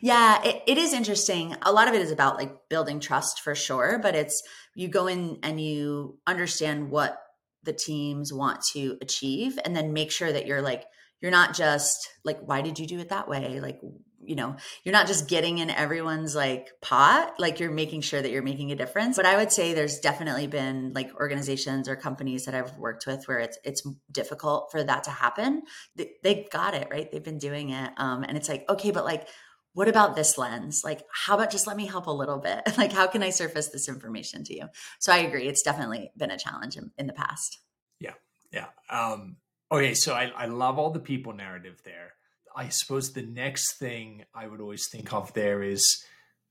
Yeah, 0.02 0.42
it, 0.44 0.62
it 0.68 0.78
is 0.78 0.94
interesting. 0.94 1.56
A 1.64 1.72
lot 1.72 1.88
of 1.88 1.94
it 1.94 2.02
is 2.02 2.12
about 2.12 2.38
like 2.38 2.70
building 2.70 3.00
trust 3.00 3.42
for 3.42 3.56
sure, 3.56 4.00
but 4.02 4.16
it's 4.16 4.42
you 4.76 4.88
go 4.88 5.08
in 5.08 5.40
and 5.44 5.60
you 5.60 6.20
understand 6.28 6.92
what 6.92 7.18
the 7.64 7.74
teams 7.74 8.32
want 8.32 8.62
to 8.74 8.98
achieve 9.02 9.60
and 9.66 9.76
then 9.76 9.92
make 9.92 10.12
sure 10.12 10.32
that 10.32 10.46
you're 10.46 10.62
like 10.62 10.86
you're 11.22 11.32
not 11.32 11.54
just 11.54 12.10
like 12.24 12.40
why 12.40 12.62
did 12.62 12.80
you 12.80 12.88
do 12.88 13.00
it 13.00 13.10
that 13.10 13.28
way 13.28 13.60
like 13.60 13.82
you 14.30 14.36
know 14.36 14.56
you're 14.84 14.94
not 14.94 15.08
just 15.08 15.28
getting 15.28 15.58
in 15.58 15.72
everyone's 15.72 16.36
like 16.36 16.70
pot 16.82 17.34
like 17.40 17.60
you're 17.60 17.72
making 17.72 18.02
sure 18.02 18.22
that 18.22 18.32
you're 18.32 18.44
making 18.44 18.72
a 18.72 18.76
difference. 18.76 19.18
But 19.18 19.26
i 19.26 19.36
would 19.36 19.52
say 19.52 19.74
there's 19.74 20.00
definitely 20.00 20.48
been 20.48 20.94
like 20.94 21.12
organizations 21.16 21.90
or 21.90 21.96
companies 21.96 22.46
that 22.46 22.54
i've 22.54 22.78
worked 22.78 23.08
with 23.08 23.28
where 23.28 23.40
it's 23.40 23.58
it's 23.64 23.86
difficult 24.12 24.70
for 24.72 24.84
that 24.84 25.04
to 25.06 25.10
happen. 25.10 25.64
They, 25.96 26.12
they 26.24 26.48
got 26.52 26.76
it 26.76 26.88
right? 26.92 27.12
They've 27.12 27.24
been 27.24 27.40
doing 27.40 27.72
it 27.72 27.92
um, 27.98 28.24
and 28.24 28.38
it's 28.38 28.48
like 28.48 28.66
okay 28.70 28.92
but 28.92 29.04
like 29.04 29.28
what 29.74 29.88
about 29.88 30.16
this 30.16 30.38
lens? 30.38 30.82
Like 30.84 31.02
how 31.12 31.36
about 31.36 31.52
just 31.52 31.68
let 31.68 31.78
me 31.78 31.86
help 31.86 32.08
a 32.08 32.12
little 32.12 32.40
bit? 32.40 32.62
Like 32.78 32.92
how 32.92 33.08
can 33.08 33.24
i 33.24 33.32
surface 33.32 33.70
this 33.70 33.90
information 33.90 34.44
to 34.46 34.56
you? 34.56 34.68
So 35.00 35.12
i 35.12 35.18
agree 35.18 35.48
it's 35.48 35.64
definitely 35.64 36.12
been 36.16 36.32
a 36.32 36.38
challenge 36.38 36.78
in, 36.78 36.92
in 37.00 37.08
the 37.08 37.14
past. 37.14 37.60
Yeah 38.00 38.14
yeah 38.54 38.68
um 38.90 39.38
okay 39.72 39.94
so 39.94 40.14
I, 40.14 40.32
I 40.36 40.46
love 40.46 40.78
all 40.78 40.92
the 40.92 41.00
people 41.00 41.34
narrative 41.34 41.82
there 41.84 42.14
I 42.56 42.70
suppose 42.70 43.14
the 43.14 43.22
next 43.22 43.78
thing 43.78 44.26
I 44.34 44.48
would 44.48 44.62
always 44.62 44.88
think 44.90 45.14
of 45.14 45.34
there 45.34 45.62
is 45.64 46.04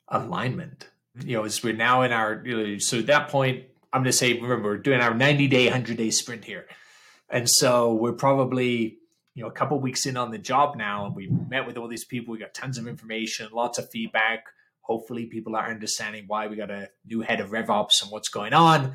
alignment. 0.09 0.88
You 1.25 1.35
know, 1.35 1.38
mm-hmm. 1.40 1.47
as 1.47 1.62
we're 1.62 1.75
now 1.75 2.02
in 2.02 2.12
our, 2.12 2.43
you 2.45 2.57
know, 2.57 2.78
so 2.78 2.99
at 2.99 3.07
that 3.07 3.28
point, 3.28 3.64
I'm 3.93 4.02
going 4.02 4.11
to 4.11 4.17
say, 4.17 4.35
remember, 4.35 4.69
we're 4.69 4.78
doing 4.78 5.00
our 5.00 5.14
90 5.14 5.49
day, 5.49 5.64
100 5.67 5.97
day 5.97 6.11
sprint 6.11 6.45
here. 6.45 6.67
And 7.31 7.49
so 7.49 7.95
we're 7.95 8.12
probably, 8.12 8.99
you 9.35 9.43
know, 9.43 9.49
a 9.49 9.52
couple 9.52 9.81
weeks 9.81 10.07
in 10.07 10.17
on 10.17 10.31
the 10.31 10.38
job 10.38 10.76
now, 10.76 11.07
and 11.07 11.14
we've 11.14 11.31
met 11.49 11.67
with 11.67 11.76
all 11.76 11.88
these 11.88 12.05
people. 12.05 12.33
We 12.33 12.38
got 12.38 12.55
tons 12.55 12.78
of 12.78 12.87
information, 12.87 13.49
lots 13.52 13.78
of 13.78 13.90
feedback. 13.90 14.45
Hopefully, 14.81 15.26
people 15.26 15.55
are 15.55 15.71
understanding 15.71 16.25
why 16.26 16.47
we 16.47 16.57
got 16.57 16.71
a 16.71 16.88
new 17.07 17.21
head 17.21 17.40
of 17.40 17.50
RevOps 17.50 18.02
and 18.02 18.11
what's 18.11 18.31
going 18.31 18.55
on. 18.55 18.95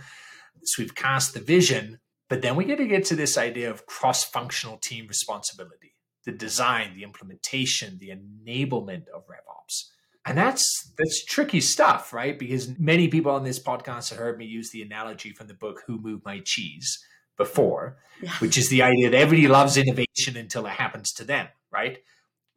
So 0.64 0.82
we've 0.82 0.96
cast 0.96 1.34
the 1.34 1.40
vision, 1.40 2.00
but 2.30 2.42
then 2.42 2.56
we 2.56 2.66
got 2.66 2.78
to 2.78 2.88
get 2.88 3.06
to 3.06 3.16
this 3.16 3.38
idea 3.38 3.70
of 3.70 3.86
cross 3.86 4.24
functional 4.24 4.78
team 4.78 5.08
responsibility 5.08 5.93
the 6.26 6.32
design, 6.32 6.96
the 6.96 7.04
implementation, 7.04 7.98
the 8.00 8.10
enablement 8.10 9.08
of 9.10 9.28
RevOps. 9.28 9.90
And 10.26 10.38
that's 10.38 10.94
that's 10.98 11.26
tricky 11.26 11.60
stuff, 11.60 12.14
right? 12.14 12.40
Because 12.40 12.80
many 12.80 13.10
people 13.10 13.32
on 13.32 13.44
this 13.44 13.62
podcast 13.62 14.10
have 14.10 14.20
heard 14.20 14.38
me 14.38 14.46
use 14.46 14.72
the 14.72 14.82
analogy 14.82 15.32
from 15.32 15.48
the 15.48 15.54
book 15.54 15.82
Who 15.86 16.00
Moved 16.00 16.24
My 16.24 16.42
Cheese 16.46 17.04
before, 17.38 17.98
yeah. 18.22 18.32
which 18.40 18.58
is 18.58 18.70
the 18.70 18.84
idea 18.84 19.10
that 19.10 19.18
everybody 19.18 19.48
loves 19.48 19.76
innovation 19.76 20.38
until 20.38 20.66
it 20.66 20.72
happens 20.72 21.12
to 21.14 21.26
them, 21.26 21.48
right? 21.72 21.98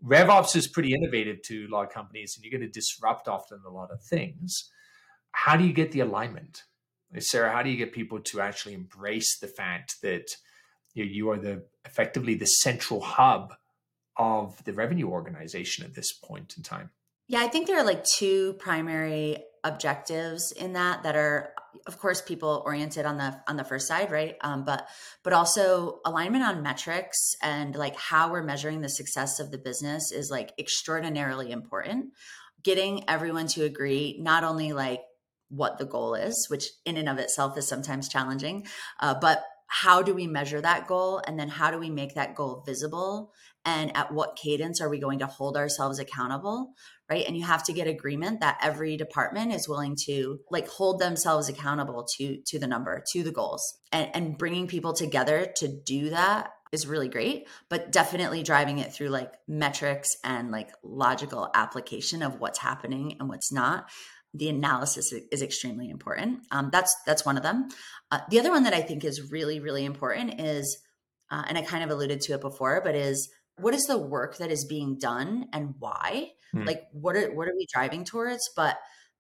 RevOps 0.05 0.55
is 0.55 0.69
pretty 0.69 0.93
innovative 0.93 1.43
to 1.43 1.67
a 1.67 1.75
lot 1.75 1.87
of 1.87 1.93
companies, 1.93 2.35
and 2.37 2.45
you're 2.45 2.57
going 2.57 2.69
to 2.69 2.73
disrupt 2.73 3.27
often 3.29 3.61
a 3.67 3.71
lot 3.71 3.91
of 3.91 4.03
things. 4.03 4.71
how 5.33 5.57
do 5.57 5.65
you 5.65 5.73
get 5.73 5.93
the 5.93 6.01
alignment? 6.01 6.63
Sarah, 7.19 7.53
how 7.53 7.63
do 7.63 7.71
you 7.71 7.77
get 7.77 7.93
people 7.93 8.21
to 8.21 8.41
actually 8.41 8.75
embrace 8.75 9.39
the 9.39 9.47
fact 9.49 9.97
that 10.03 10.37
you, 10.97 11.05
know, 11.05 11.11
you 11.13 11.31
are 11.31 11.39
the 11.39 11.63
effectively 11.85 12.35
the 12.35 12.47
central 12.47 13.01
hub 13.01 13.55
of 14.17 14.65
the 14.65 14.73
revenue 14.73 15.09
organization 15.09 15.85
at 15.85 15.95
this 15.95 16.13
point 16.13 16.55
in 16.57 16.63
time? 16.63 16.91
Yeah, 17.29 17.41
I 17.41 17.49
think 17.49 17.67
there 17.67 17.79
are 17.79 17.85
like 17.85 18.05
two 18.05 18.55
primary 18.55 19.45
objectives 19.63 20.53
in 20.53 20.75
that 20.75 21.03
that 21.03 21.17
are 21.17 21.53
of 21.87 21.99
course 21.99 22.23
people 22.23 22.63
oriented 22.65 23.05
on 23.05 23.19
the 23.19 23.37
on 23.49 23.57
the 23.57 23.65
first 23.65 23.89
side 23.89 24.13
right 24.13 24.37
um, 24.43 24.65
but 24.65 24.89
but 25.25 25.33
also 25.33 25.99
alignment 26.05 26.45
on 26.45 26.63
metrics 26.63 27.35
and 27.43 27.75
like 27.75 27.97
how 27.97 28.31
we're 28.31 28.45
measuring 28.45 28.81
the 28.81 28.89
success 28.89 29.41
of 29.41 29.51
the 29.51 29.59
business 29.59 30.13
is 30.13 30.31
like 30.31 30.53
extraordinarily 30.57 31.51
important 31.51 32.13
getting 32.63 33.03
everyone 33.09 33.49
to 33.49 33.65
agree 33.65 34.17
not 34.21 34.45
only 34.45 34.73
like 34.73 35.01
what 35.49 35.79
the 35.79 35.85
goal 35.85 36.15
is 36.15 36.47
which 36.49 36.69
in 36.85 36.97
and 36.97 37.09
of 37.09 37.19
itself 37.19 37.59
is 37.59 37.67
sometimes 37.67 38.09
challenging 38.09 38.65
uh, 39.01 39.15
but 39.21 39.43
how 39.67 40.03
do 40.03 40.15
we 40.15 40.27
measure 40.27 40.61
that 40.61 40.87
goal 40.87 41.23
and 41.27 41.39
then 41.39 41.49
how 41.49 41.71
do 41.71 41.79
we 41.79 41.91
make 41.91 42.15
that 42.15 42.35
goal 42.35 42.63
visible 42.67 43.33
and 43.65 43.97
at 43.97 44.13
what 44.13 44.37
cadence 44.37 44.81
are 44.81 44.89
we 44.89 44.99
going 44.99 45.19
to 45.19 45.27
hold 45.27 45.57
ourselves 45.57 45.99
accountable 45.99 46.75
right? 47.09 47.27
And 47.27 47.37
you 47.37 47.45
have 47.45 47.63
to 47.65 47.73
get 47.73 47.87
agreement 47.87 48.41
that 48.41 48.59
every 48.63 48.97
department 48.97 49.53
is 49.53 49.69
willing 49.69 49.97
to 50.07 50.41
like 50.51 50.69
hold 50.69 50.99
themselves 50.99 51.49
accountable 51.49 52.07
to 52.17 52.39
to 52.47 52.59
the 52.59 52.67
number 52.67 53.03
to 53.13 53.23
the 53.23 53.33
goals. 53.33 53.79
And, 53.93 54.11
and 54.15 54.39
bringing 54.39 54.67
people 54.67 54.93
together 54.93 55.53
to 55.57 55.69
do 55.69 56.11
that 56.11 56.51
is 56.73 56.87
really 56.87 57.09
great 57.09 57.47
but 57.69 57.93
definitely 57.93 58.43
driving 58.43 58.79
it 58.79 58.93
through 58.93 59.09
like 59.09 59.33
metrics 59.47 60.17
and 60.25 60.51
like 60.51 60.69
logical 60.83 61.49
application 61.55 62.23
of 62.23 62.41
what's 62.41 62.59
happening 62.59 63.17
and 63.21 63.29
what's 63.29 63.53
not 63.53 63.89
the 64.39 64.49
analysis 64.49 65.13
is 65.13 65.43
extremely 65.43 65.91
important. 65.91 66.41
Um, 66.51 66.71
that's 66.73 66.95
that's 67.07 67.25
one 67.25 67.37
of 67.37 67.43
them. 67.43 67.69
Uh, 68.11 68.21
the 68.31 68.39
other 68.39 68.51
one 68.51 68.63
that 68.63 68.73
i 68.73 68.81
think 68.81 69.05
is 69.05 69.33
really 69.33 69.59
really 69.59 69.85
important 69.85 70.41
is 70.41 70.79
uh, 71.33 71.43
and 71.49 71.59
i 71.59 71.63
kind 71.63 71.83
of 71.83 71.91
alluded 71.91 72.21
to 72.21 72.35
it 72.35 72.41
before 72.41 72.81
but 72.85 72.95
is 72.95 73.29
what 73.59 73.75
is 73.75 73.85
the 73.85 73.99
work 73.99 74.37
that 74.39 74.51
is 74.51 74.65
being 74.65 74.99
done 74.99 75.47
and 75.53 75.75
why? 75.79 76.33
Mm. 76.55 76.65
like 76.67 76.85
what 76.93 77.17
are 77.17 77.35
what 77.35 77.49
are 77.49 77.57
we 77.57 77.67
driving 77.73 78.05
towards? 78.05 78.51
But 78.55 78.79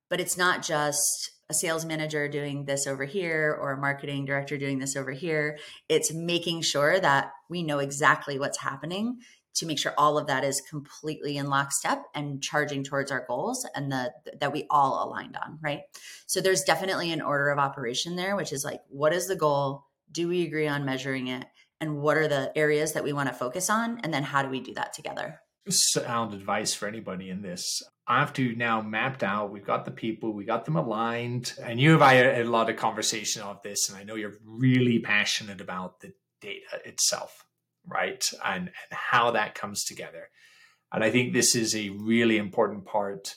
but 0.08 0.20
it's 0.20 0.36
not 0.36 0.62
just 0.62 1.32
a 1.48 1.54
sales 1.54 1.84
manager 1.84 2.28
doing 2.28 2.64
this 2.64 2.86
over 2.86 3.04
here 3.04 3.56
or 3.60 3.72
a 3.72 3.80
marketing 3.80 4.24
director 4.24 4.56
doing 4.56 4.78
this 4.78 4.96
over 4.96 5.12
here. 5.12 5.58
It's 5.88 6.12
making 6.12 6.62
sure 6.62 6.98
that 7.00 7.32
we 7.48 7.62
know 7.62 7.78
exactly 7.78 8.38
what's 8.38 8.58
happening 8.58 9.18
to 9.56 9.66
make 9.66 9.78
sure 9.78 9.94
all 9.98 10.18
of 10.18 10.26
that 10.26 10.44
is 10.44 10.60
completely 10.60 11.36
in 11.36 11.48
lockstep 11.48 12.04
and 12.14 12.42
charging 12.42 12.84
towards 12.84 13.10
our 13.10 13.24
goals 13.26 13.66
and 13.74 13.90
the 13.90 14.12
that 14.40 14.52
we 14.52 14.66
all 14.70 15.06
aligned 15.06 15.36
on 15.36 15.58
right? 15.62 15.80
So 16.26 16.40
there's 16.40 16.62
definitely 16.62 17.12
an 17.12 17.22
order 17.22 17.50
of 17.50 17.58
operation 17.58 18.16
there 18.16 18.36
which 18.36 18.52
is 18.52 18.64
like 18.64 18.80
what 18.88 19.12
is 19.12 19.26
the 19.26 19.36
goal? 19.36 19.84
Do 20.10 20.28
we 20.28 20.46
agree 20.46 20.68
on 20.68 20.84
measuring 20.84 21.28
it? 21.28 21.44
And 21.80 22.00
what 22.00 22.16
are 22.16 22.28
the 22.28 22.56
areas 22.56 22.92
that 22.92 23.04
we 23.04 23.12
want 23.12 23.28
to 23.28 23.34
focus 23.34 23.68
on? 23.68 24.00
And 24.02 24.12
then 24.14 24.22
how 24.22 24.42
do 24.42 24.48
we 24.48 24.60
do 24.60 24.72
that 24.74 24.94
together? 24.94 25.40
Sound 25.68 26.32
advice 26.32 26.72
for 26.72 26.86
anybody 26.86 27.28
in 27.28 27.42
this. 27.42 27.82
I've 28.08 28.32
to 28.34 28.54
now 28.54 28.80
mapped 28.80 29.22
out 29.22 29.50
we've 29.50 29.66
got 29.66 29.84
the 29.84 29.90
people 29.90 30.32
we 30.32 30.44
got 30.44 30.64
them 30.64 30.76
aligned 30.76 31.52
and 31.62 31.80
you 31.80 31.90
have 31.90 32.02
I 32.02 32.14
had 32.14 32.46
a 32.46 32.50
lot 32.50 32.70
of 32.70 32.76
conversation 32.76 33.42
of 33.42 33.62
this 33.62 33.88
and 33.88 33.98
i 33.98 34.04
know 34.04 34.14
you're 34.14 34.36
really 34.44 35.00
passionate 35.00 35.60
about 35.60 36.00
the 36.00 36.12
data 36.40 36.80
itself 36.84 37.45
right 37.86 38.24
and, 38.44 38.64
and 38.64 38.72
how 38.90 39.30
that 39.30 39.54
comes 39.54 39.84
together 39.84 40.28
and 40.92 41.02
i 41.04 41.10
think 41.10 41.32
this 41.32 41.54
is 41.54 41.74
a 41.74 41.90
really 41.90 42.36
important 42.36 42.84
part 42.84 43.36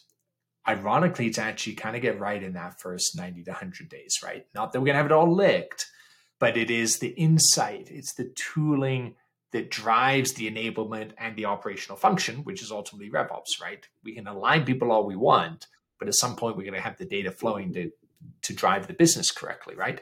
ironically 0.68 1.29
to 1.29 1.41
actually 1.41 1.74
kind 1.74 1.96
of 1.96 2.01
get 2.01 2.20
right 2.20 2.44
in 2.44 2.53
that 2.53 2.79
first 2.79 3.18
90 3.18 3.44
to 3.44 3.51
100 3.51 3.89
days 3.89 4.20
right 4.24 4.46
not 4.53 4.72
that 4.72 4.79
we're 4.79 4.86
going 4.86 4.96
to 4.96 5.01
have 5.01 5.06
it 5.06 5.12
all 5.12 5.34
licked 5.34 5.86
but 6.39 6.58
it 6.58 6.72
is 6.72 6.98
the 6.98 7.10
insight, 7.10 7.89
it's 7.91 8.13
the 8.13 8.32
tooling 8.36 9.15
that 9.51 9.70
drives 9.70 10.34
the 10.34 10.50
enablement 10.50 11.12
and 11.18 11.36
the 11.36 11.46
operational 11.46 11.98
function, 11.98 12.38
which 12.44 12.62
is 12.62 12.72
ultimately 12.72 13.10
RevOps, 13.10 13.62
right? 13.62 13.86
We 14.03 14.13
can 14.13 14.27
align 14.27 14.63
people 14.63 14.91
all 14.91 15.06
we 15.06 15.15
want, 15.15 15.68
but 15.98 16.08
at 16.08 16.15
some 16.15 16.36
point 16.36 16.56
we're 16.56 16.63
going 16.63 16.75
to 16.75 16.82
have 16.82 16.98
the 16.98 17.06
data 17.06 17.32
flowing 17.32 17.74
to 17.74 17.91
to 18.41 18.53
drive 18.53 18.88
the 18.88 18.94
business 18.94 19.32
correctly, 19.32 19.75
right? 19.75 20.01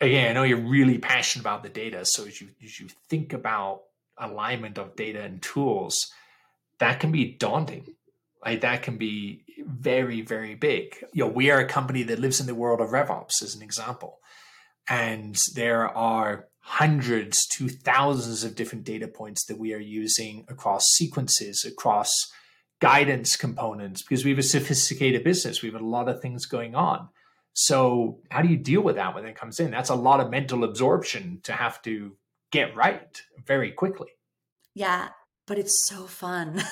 Again, 0.00 0.30
I 0.30 0.32
know 0.34 0.42
you're 0.42 0.58
really 0.58 0.98
passionate 0.98 1.42
about 1.42 1.62
the 1.62 1.68
data, 1.68 2.04
so 2.04 2.26
as 2.26 2.40
you 2.40 2.48
as 2.62 2.78
you 2.78 2.88
think 3.08 3.32
about 3.32 3.82
alignment 4.18 4.78
of 4.78 4.96
data 4.96 5.22
and 5.22 5.40
tools, 5.40 6.12
that 6.78 7.00
can 7.00 7.12
be 7.12 7.32
daunting. 7.32 7.94
Like 8.44 8.60
that 8.60 8.82
can 8.82 8.96
be 8.96 9.42
very, 9.66 10.20
very 10.20 10.54
big. 10.54 10.96
You 11.12 11.24
know, 11.24 11.30
we 11.30 11.50
are 11.50 11.60
a 11.60 11.66
company 11.66 12.02
that 12.04 12.18
lives 12.18 12.40
in 12.40 12.46
the 12.46 12.54
world 12.54 12.80
of 12.80 12.90
RevOps, 12.90 13.42
as 13.42 13.54
an 13.54 13.62
example. 13.62 14.20
And 14.88 15.36
there 15.54 15.88
are 15.88 16.46
hundreds 16.60 17.46
to 17.46 17.68
thousands 17.68 18.44
of 18.44 18.54
different 18.54 18.84
data 18.84 19.08
points 19.08 19.44
that 19.46 19.58
we 19.58 19.72
are 19.72 19.80
using 19.80 20.44
across 20.48 20.84
sequences, 20.94 21.64
across 21.64 22.10
guidance 22.80 23.36
components, 23.36 24.02
because 24.02 24.24
we 24.24 24.30
have 24.30 24.38
a 24.38 24.44
sophisticated 24.44 25.24
business. 25.24 25.62
We 25.62 25.70
have 25.70 25.80
a 25.80 25.84
lot 25.84 26.08
of 26.08 26.20
things 26.20 26.46
going 26.46 26.74
on. 26.74 27.08
So, 27.58 28.20
how 28.30 28.42
do 28.42 28.48
you 28.48 28.56
deal 28.56 28.82
with 28.82 28.96
that 28.96 29.14
when 29.14 29.24
it 29.24 29.34
comes 29.34 29.60
in? 29.60 29.70
That's 29.70 29.88
a 29.88 29.94
lot 29.94 30.20
of 30.20 30.30
mental 30.30 30.62
absorption 30.62 31.40
to 31.44 31.52
have 31.52 31.80
to 31.82 32.16
get 32.52 32.76
right 32.76 33.22
very 33.46 33.72
quickly. 33.72 34.08
Yeah, 34.74 35.08
but 35.46 35.58
it's 35.58 35.86
so 35.86 36.04
fun. 36.04 36.62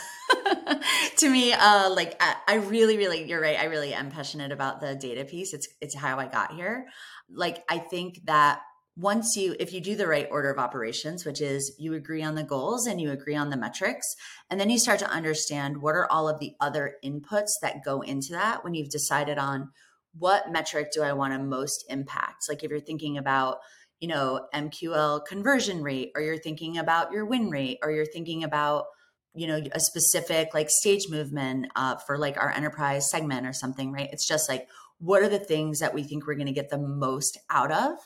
to 1.17 1.31
me, 1.31 1.55
uh, 1.55 1.89
like 1.91 2.17
I, 2.21 2.37
I 2.47 2.55
really, 2.57 2.99
really, 2.99 3.27
you're 3.27 3.41
right. 3.41 3.59
I 3.59 3.65
really 3.65 3.95
am 3.95 4.11
passionate 4.11 4.53
about 4.53 4.83
the 4.83 4.95
data 4.95 5.25
piece. 5.25 5.55
It's 5.55 5.69
it's 5.81 5.95
how 5.95 6.19
I 6.19 6.27
got 6.27 6.55
here 6.55 6.87
like 7.29 7.65
I 7.69 7.79
think 7.79 8.21
that 8.25 8.61
once 8.97 9.37
you 9.37 9.57
if 9.59 9.73
you 9.73 9.81
do 9.81 9.97
the 9.97 10.07
right 10.07 10.29
order 10.31 10.51
of 10.51 10.59
operations 10.59 11.25
which 11.25 11.41
is 11.41 11.75
you 11.79 11.95
agree 11.95 12.23
on 12.23 12.37
the 12.37 12.45
goals 12.45 12.87
and 12.87 13.01
you 13.01 13.11
agree 13.11 13.35
on 13.35 13.51
the 13.51 13.57
metrics 13.57 14.15
and 14.51 14.61
then 14.61 14.71
you 14.71 14.79
start 14.79 15.01
to 15.01 15.11
understand 15.11 15.83
what 15.83 15.97
are 15.97 16.11
all 16.13 16.29
of 16.29 16.39
the 16.39 16.53
other 16.61 16.95
inputs 17.05 17.51
that 17.61 17.85
go 17.85 18.03
into 18.03 18.33
that 18.33 18.63
when 18.63 18.75
you've 18.75 18.91
decided 18.91 19.37
on 19.37 19.71
what 20.19 20.51
metric 20.51 20.89
do 20.93 21.03
i 21.03 21.13
want 21.13 21.33
to 21.33 21.39
most 21.39 21.85
impact? 21.89 22.45
Like 22.49 22.63
if 22.63 22.71
you're 22.71 22.81
thinking 22.81 23.19
about 23.19 23.59
you 24.01 24.09
know 24.09 24.47
mql 24.55 25.25
conversion 25.25 25.83
rate 25.83 26.11
or 26.15 26.21
you're 26.21 26.37
thinking 26.37 26.77
about 26.77 27.13
your 27.13 27.25
win 27.25 27.49
rate 27.49 27.79
or 27.83 27.91
you're 27.91 28.05
thinking 28.05 28.43
about 28.43 28.87
you 29.35 29.47
know 29.47 29.63
a 29.73 29.81
specific 29.81 30.49
like 30.53 30.69
stage 30.69 31.09
movement 31.09 31.67
uh, 31.77 31.97
for 31.97 32.19
like 32.19 32.37
our 32.37 32.51
enterprise 32.51 33.11
segment 33.11 33.47
or 33.47 33.53
something 33.53 33.93
right? 33.93 34.09
It's 34.13 34.27
just 34.27 34.49
like 34.49 34.69
what 34.99 35.23
are 35.23 35.29
the 35.29 35.39
things 35.39 35.81
that 35.81 35.95
we 35.95 36.03
think 36.03 36.27
we're 36.27 36.35
going 36.35 36.47
to 36.47 36.53
get 36.53 36.71
the 36.71 36.79
most 36.79 37.39
out 37.51 37.73
of? 37.73 37.97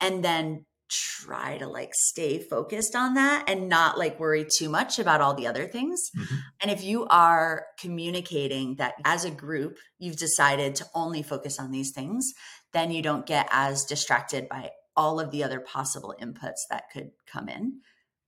And 0.00 0.24
then 0.24 0.64
try 0.88 1.58
to 1.58 1.66
like 1.66 1.94
stay 1.94 2.38
focused 2.38 2.96
on 2.96 3.14
that 3.14 3.44
and 3.48 3.68
not 3.68 3.98
like 3.98 4.18
worry 4.18 4.46
too 4.58 4.68
much 4.68 4.98
about 4.98 5.20
all 5.20 5.34
the 5.34 5.46
other 5.46 5.66
things. 5.66 6.10
Mm-hmm. 6.16 6.36
And 6.62 6.70
if 6.70 6.82
you 6.82 7.06
are 7.06 7.66
communicating 7.78 8.76
that 8.76 8.94
as 9.04 9.24
a 9.24 9.30
group, 9.30 9.78
you've 9.98 10.16
decided 10.16 10.74
to 10.76 10.86
only 10.94 11.22
focus 11.22 11.58
on 11.58 11.70
these 11.70 11.92
things, 11.92 12.32
then 12.72 12.90
you 12.90 13.02
don't 13.02 13.26
get 13.26 13.48
as 13.50 13.84
distracted 13.84 14.48
by 14.48 14.70
all 14.96 15.20
of 15.20 15.30
the 15.30 15.44
other 15.44 15.60
possible 15.60 16.14
inputs 16.20 16.66
that 16.70 16.90
could 16.92 17.10
come 17.26 17.48
in 17.48 17.80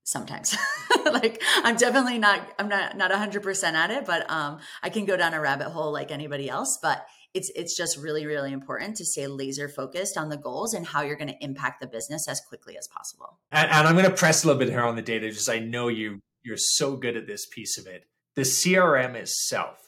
sometimes 0.05 0.57
like 1.13 1.43
i'm 1.63 1.77
definitely 1.77 2.19
not 2.19 2.41
i'm 2.59 2.69
not 2.69 2.97
not 2.97 3.11
100% 3.11 3.73
at 3.75 3.91
it 3.91 4.07
but 4.07 4.29
um 4.31 4.59
i 4.83 4.89
can 4.89 5.05
go 5.05 5.17
down 5.17 5.35
a 5.35 5.41
rabbit 5.41 5.69
hole 5.69 5.93
like 5.93 6.11
anybody 6.11 6.49
else 6.49 6.79
but 6.83 7.07
it's 7.35 7.51
it's 7.55 7.77
just 7.77 7.97
really 7.97 8.27
really 8.27 8.53
important 8.53 8.97
to 8.97 9.05
stay 9.05 9.27
laser 9.27 9.69
focused 9.69 10.17
on 10.17 10.29
the 10.29 10.37
goals 10.37 10.75
and 10.75 10.87
how 10.87 11.03
you're 11.03 11.17
going 11.17 11.29
to 11.29 11.45
impact 11.45 11.81
the 11.81 11.87
business 11.87 12.29
as 12.29 12.41
quickly 12.41 12.77
as 12.77 12.89
possible 12.89 13.39
and, 13.53 13.71
and 13.71 13.87
i'm 13.87 13.95
going 13.95 14.05
to 14.05 14.11
press 14.11 14.45
a 14.45 14.47
little 14.47 14.59
bit 14.59 14.69
here 14.69 14.83
on 14.83 14.97
the 14.97 15.03
data 15.03 15.31
just 15.31 15.49
i 15.49 15.59
know 15.59 15.89
you 15.89 16.21
you're 16.43 16.57
so 16.57 16.97
good 16.97 17.17
at 17.17 17.27
this 17.27 17.47
piece 17.47 17.79
of 17.79 17.87
it 17.87 18.05
the 18.35 18.43
crm 18.43 19.15
itself 19.15 19.79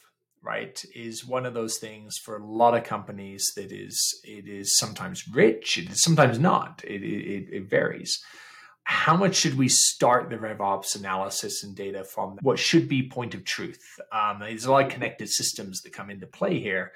right 0.41 0.83
is 0.93 1.25
one 1.25 1.45
of 1.45 1.53
those 1.53 1.77
things 1.77 2.17
for 2.17 2.37
a 2.37 2.45
lot 2.45 2.75
of 2.75 2.83
companies 2.83 3.51
that 3.55 3.71
is 3.71 4.19
it 4.23 4.47
is 4.47 4.77
sometimes 4.77 5.27
rich 5.27 5.77
it 5.77 5.89
is 5.89 6.01
sometimes 6.01 6.39
not 6.39 6.81
it, 6.85 7.03
it, 7.03 7.47
it 7.51 7.69
varies 7.69 8.21
how 8.85 9.15
much 9.15 9.35
should 9.35 9.57
we 9.57 9.69
start 9.69 10.29
the 10.29 10.35
RevOps 10.35 10.95
analysis 10.95 11.63
and 11.63 11.75
data 11.75 12.03
from 12.03 12.37
what 12.41 12.59
should 12.59 12.89
be 12.89 13.07
point 13.07 13.33
of 13.33 13.45
truth? 13.45 13.81
Um, 14.11 14.39
there's 14.41 14.65
a 14.65 14.71
lot 14.71 14.85
of 14.85 14.91
connected 14.91 15.29
systems 15.29 15.81
that 15.81 15.93
come 15.93 16.09
into 16.09 16.27
play 16.27 16.59
here. 16.59 16.91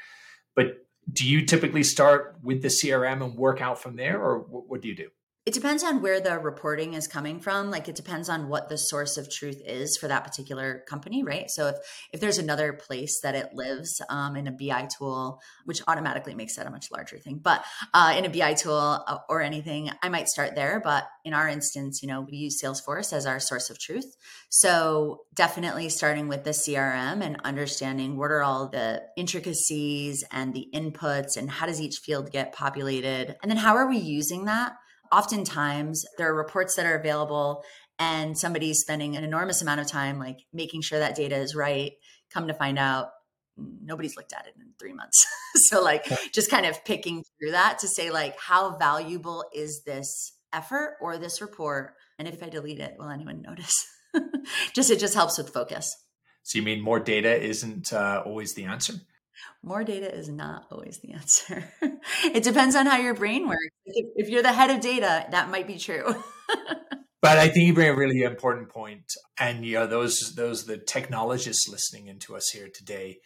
But 0.58 0.86
do 1.14 1.26
you 1.26 1.46
typically 1.46 1.84
start 1.84 2.36
with 2.44 2.62
the 2.62 2.68
CRM 2.68 3.24
and 3.24 3.36
work 3.36 3.62
out 3.62 3.80
from 3.80 3.96
there, 3.96 4.22
or 4.22 4.40
what, 4.40 4.68
what 4.68 4.82
do 4.82 4.90
you 4.90 4.96
do? 4.96 5.08
It 5.48 5.54
depends 5.54 5.82
on 5.82 6.01
where 6.01 6.20
the 6.20 6.38
reporting 6.38 6.94
is 6.94 7.08
coming 7.08 7.39
from. 7.39 7.72
Like 7.72 7.88
it 7.88 7.96
depends 7.96 8.27
on 8.27 8.50
what 8.50 8.68
the 8.68 8.77
source 8.77 9.16
of 9.16 9.32
truth 9.32 9.62
is 9.66 9.96
for 9.96 10.10
that 10.10 10.25
particular 10.25 10.84
company, 10.89 11.24
right? 11.24 11.50
So 11.50 11.68
if 11.68 11.75
if 12.12 12.20
there's 12.20 12.38
another 12.38 12.74
place 12.74 13.22
that 13.24 13.34
it 13.34 13.54
lives 13.54 14.01
um, 14.10 14.36
in 14.36 14.48
a 14.48 14.51
BI 14.51 14.89
tool, 14.98 15.39
which 15.63 15.82
automatically 15.88 16.36
makes 16.36 16.58
that 16.58 16.68
a 16.68 16.70
much 16.70 16.92
larger 16.92 17.18
thing, 17.18 17.39
but 17.42 17.63
uh, 17.94 18.13
in 18.18 18.25
a 18.25 18.30
BI 18.30 18.56
tool 18.56 19.01
uh, 19.08 19.20
or 19.30 19.42
anything, 19.42 19.89
I 20.04 20.10
might 20.10 20.27
start 20.27 20.54
there. 20.54 20.82
But 20.84 21.08
in 21.24 21.34
our 21.34 21.48
instance, 21.48 22.01
you 22.01 22.10
know, 22.10 22.27
we 22.30 22.36
use 22.36 22.62
Salesforce 22.62 23.13
as 23.13 23.25
our 23.25 23.39
source 23.39 23.70
of 23.70 23.80
truth. 23.80 24.18
So 24.50 25.22
definitely 25.34 25.88
starting 25.88 26.27
with 26.27 26.44
the 26.44 26.50
CRM 26.50 27.24
and 27.24 27.39
understanding 27.46 28.18
what 28.18 28.32
are 28.32 28.44
all 28.44 28.68
the 28.68 29.01
intricacies 29.16 30.25
and 30.30 30.54
the 30.54 30.68
inputs 30.75 31.38
and 31.38 31.50
how 31.50 31.68
does 31.68 31.80
each 31.80 32.00
field 32.04 32.34
get 32.34 32.51
populated, 32.51 33.38
and 33.42 33.50
then 33.50 33.58
how 33.58 33.77
are 33.77 33.88
we 33.88 33.98
using 33.98 34.44
that 34.44 34.74
oftentimes 35.12 36.04
there 36.18 36.30
are 36.32 36.36
reports 36.36 36.76
that 36.76 36.86
are 36.86 36.96
available 36.96 37.64
and 38.00 38.38
somebody's 38.38 38.80
spending 38.80 39.16
an 39.16 39.24
enormous 39.24 39.62
amount 39.62 39.82
of 39.82 39.88
time 39.88 40.20
like 40.20 40.40
making 40.54 40.82
sure 40.82 41.00
that 41.00 41.16
data 41.16 41.36
is 41.36 41.56
right. 41.56 41.94
Come 42.32 42.48
to 42.48 42.54
find 42.54 42.78
out 42.78 43.10
nobody's 43.58 44.16
looked 44.16 44.34
at 44.34 44.46
it 44.48 44.54
in 44.60 44.74
three 44.80 44.94
months. 44.94 45.26
So 45.70 45.82
like 45.82 46.06
just 46.34 46.52
kind 46.52 46.68
of 46.68 46.86
picking 46.86 47.24
through 47.40 47.52
that 47.52 47.80
to 47.80 47.88
say 47.88 48.12
like 48.12 48.38
how 48.40 48.78
valuable 48.78 49.44
is 49.56 49.82
this 49.86 50.34
effort 50.54 50.98
or 51.02 51.18
this 51.18 51.42
report? 51.42 51.96
And 52.20 52.28
if 52.28 52.44
i 52.44 52.50
delete 52.50 52.80
it 52.80 52.96
will 53.00 53.10
anyone 53.10 53.42
notice? 53.42 53.74
Just 54.74 54.92
it 54.92 55.00
just 55.00 55.16
helps 55.16 55.38
with 55.38 55.50
focus. 55.50 55.92
So 56.44 56.60
you 56.60 56.64
mean 56.64 56.82
more 56.82 57.00
data 57.00 57.42
isn't 57.42 57.92
uh, 57.92 58.22
always 58.24 58.54
the 58.54 58.66
answer 58.66 58.94
more 59.63 59.84
data 59.84 60.13
is 60.13 60.29
not 60.29 60.65
always 60.72 61.00
the 61.00 61.13
answer. 61.13 61.72
it 62.24 62.44
depends 62.44 62.75
on 62.75 62.86
how 62.86 62.98
your 62.98 63.13
brain 63.13 63.48
works. 63.48 63.62
If, 63.86 64.29
you're 64.29 64.44
the 64.44 64.53
head 64.53 64.70
of 64.70 64.82
data, 64.82 65.25
that 65.32 65.50
might 65.50 65.67
be 65.67 65.77
true. 65.77 66.15
but 67.22 67.38
I 67.38 67.50
think 67.50 67.67
you 67.67 67.74
bring 67.74 67.89
a 67.89 67.96
really 67.96 68.22
important 68.22 68.70
point, 68.70 69.13
and 69.39 69.65
you 69.65 69.75
know 69.75 69.88
those 69.88 70.34
those 70.36 70.65
the 70.65 70.77
technologists 70.77 71.67
listening 71.67 72.08
into 72.08 72.36
us 72.36 72.50
here 72.50 72.70
today. 72.74 73.20